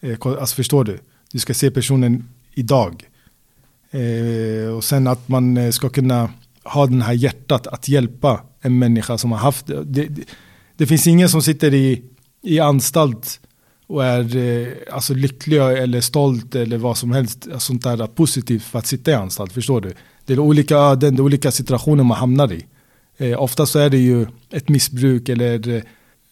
eh, 0.00 0.18
alltså 0.22 0.56
förstår 0.56 0.84
du? 0.84 0.98
Du 1.32 1.38
ska 1.38 1.54
se 1.54 1.70
personen 1.70 2.28
idag. 2.54 3.04
Eh, 3.90 4.74
och 4.76 4.84
sen 4.84 5.06
att 5.06 5.28
man 5.28 5.56
eh, 5.56 5.70
ska 5.70 5.88
kunna 5.88 6.30
ha 6.64 6.86
den 6.86 7.02
här 7.02 7.12
hjärtat 7.12 7.66
att 7.66 7.88
hjälpa 7.88 8.40
en 8.60 8.78
människa 8.78 9.18
som 9.18 9.32
har 9.32 9.38
haft 9.38 9.66
det. 9.66 9.84
Det, 9.84 10.08
det, 10.76 10.86
finns 10.86 11.06
ingen 11.06 11.28
som 11.28 11.42
sitter 11.42 11.74
i, 11.74 12.02
i 12.42 12.60
anstalt 12.60 13.40
och 13.86 14.04
är 14.04 14.36
eh, 14.36 14.68
alltså 14.92 15.14
lycklig 15.14 15.58
eller 15.58 16.00
stolt 16.00 16.54
eller 16.54 16.78
vad 16.78 16.98
som 16.98 17.12
helst 17.12 17.44
alltså, 17.44 17.60
sånt 17.60 17.82
där 17.82 18.06
positivt 18.06 18.62
för 18.62 18.78
att 18.78 18.86
sitta 18.86 19.10
i 19.10 19.14
anstalt. 19.14 19.52
Förstår 19.52 19.80
du? 19.80 19.92
Det 20.26 20.32
är 20.32 20.38
olika 20.38 20.76
öden, 20.76 21.16
det 21.16 21.20
är 21.20 21.24
olika 21.24 21.50
situationer 21.50 22.04
man 22.04 22.16
hamnar 22.16 22.52
i. 22.52 22.66
Eh, 23.16 23.42
ofta 23.42 23.66
så 23.66 23.78
är 23.78 23.90
det 23.90 23.98
ju 23.98 24.26
ett 24.50 24.68
missbruk 24.68 25.28
eller 25.28 25.68
eh, 25.68 25.82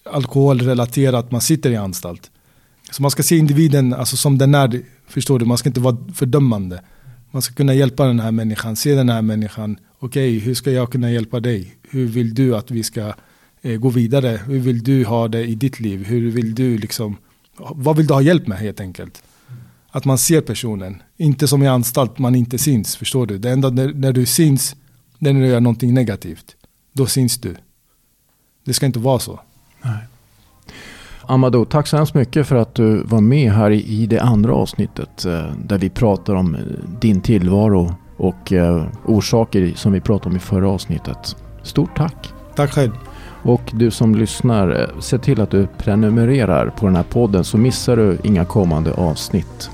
alkoholrelaterat 0.04 1.30
man 1.30 1.40
sitter 1.40 1.70
i 1.70 1.76
anstalt. 1.76 2.30
Så 2.90 3.02
man 3.02 3.10
ska 3.10 3.22
se 3.22 3.36
individen 3.36 3.94
alltså, 3.94 4.16
som 4.16 4.38
den 4.38 4.54
är, 4.54 4.82
förstår 5.08 5.38
du? 5.38 5.44
Man 5.44 5.58
ska 5.58 5.68
inte 5.68 5.80
vara 5.80 5.96
fördömande. 6.14 6.82
Man 7.30 7.42
ska 7.42 7.54
kunna 7.54 7.74
hjälpa 7.74 8.06
den 8.06 8.20
här 8.20 8.30
människan, 8.32 8.76
se 8.76 8.94
den 8.94 9.08
här 9.08 9.22
människan. 9.22 9.76
Okej, 9.98 10.36
okay, 10.36 10.38
hur 10.38 10.54
ska 10.54 10.70
jag 10.70 10.92
kunna 10.92 11.10
hjälpa 11.10 11.40
dig? 11.40 11.76
Hur 11.90 12.06
vill 12.06 12.34
du 12.34 12.56
att 12.56 12.70
vi 12.70 12.82
ska 12.82 13.12
eh, 13.62 13.76
gå 13.76 13.88
vidare? 13.88 14.40
Hur 14.46 14.58
vill 14.58 14.82
du 14.82 15.04
ha 15.04 15.28
det 15.28 15.44
i 15.44 15.54
ditt 15.54 15.80
liv? 15.80 16.04
Hur 16.04 16.30
vill 16.30 16.54
du 16.54 16.78
liksom 16.78 17.16
vad 17.74 17.96
vill 17.96 18.06
du 18.06 18.14
ha 18.14 18.22
hjälp 18.22 18.46
med 18.46 18.58
helt 18.58 18.80
enkelt? 18.80 19.22
Att 19.90 20.04
man 20.04 20.18
ser 20.18 20.40
personen, 20.40 21.02
inte 21.16 21.48
som 21.48 21.62
i 21.62 21.66
anstalt, 21.66 22.18
man 22.18 22.34
inte 22.34 22.58
syns, 22.58 22.96
förstår 22.96 23.26
du? 23.26 23.38
Det 23.38 23.50
enda 23.50 23.70
när, 23.70 23.92
när 23.94 24.12
du 24.12 24.26
syns, 24.26 24.76
det 25.18 25.30
är 25.30 25.34
när 25.34 25.40
du 25.40 25.46
gör 25.46 25.60
någonting 25.60 25.94
negativt. 25.94 26.56
Då 26.92 27.06
syns 27.06 27.38
du. 27.38 27.56
Det 28.64 28.72
ska 28.72 28.86
inte 28.86 28.98
vara 28.98 29.18
så. 29.18 29.40
Nej. 29.82 30.06
Amadou, 31.30 31.64
tack 31.64 31.86
så 31.86 31.96
hemskt 31.96 32.14
mycket 32.14 32.46
för 32.46 32.56
att 32.56 32.74
du 32.74 33.02
var 33.02 33.20
med 33.20 33.52
här 33.52 33.70
i 33.70 34.06
det 34.06 34.18
andra 34.18 34.54
avsnittet 34.54 35.24
eh, 35.24 35.52
där 35.64 35.78
vi 35.78 35.90
pratar 35.90 36.34
om 36.34 36.54
eh, 36.54 36.60
din 37.00 37.20
tillvaro 37.20 37.94
och 38.16 38.52
eh, 38.52 38.84
orsaker 39.04 39.72
som 39.76 39.92
vi 39.92 40.00
pratade 40.00 40.30
om 40.30 40.36
i 40.36 40.40
förra 40.40 40.68
avsnittet. 40.68 41.36
Stort 41.62 41.96
tack! 41.96 42.32
Tack 42.54 42.72
själv! 42.72 42.92
Och 43.42 43.70
du 43.72 43.90
som 43.90 44.14
lyssnar, 44.14 44.90
se 45.00 45.18
till 45.18 45.40
att 45.40 45.50
du 45.50 45.66
prenumererar 45.78 46.70
på 46.70 46.86
den 46.86 46.96
här 46.96 47.02
podden 47.02 47.44
så 47.44 47.58
missar 47.58 47.96
du 47.96 48.18
inga 48.24 48.44
kommande 48.44 48.94
avsnitt. 48.94 49.70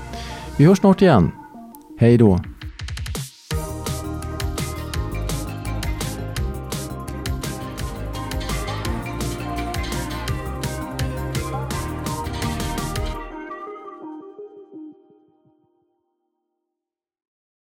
Vi 0.57 0.65
hörs 0.65 0.77
snart 0.77 1.01
igen. 1.01 1.31
Hej 1.99 2.17
då! 2.17 2.39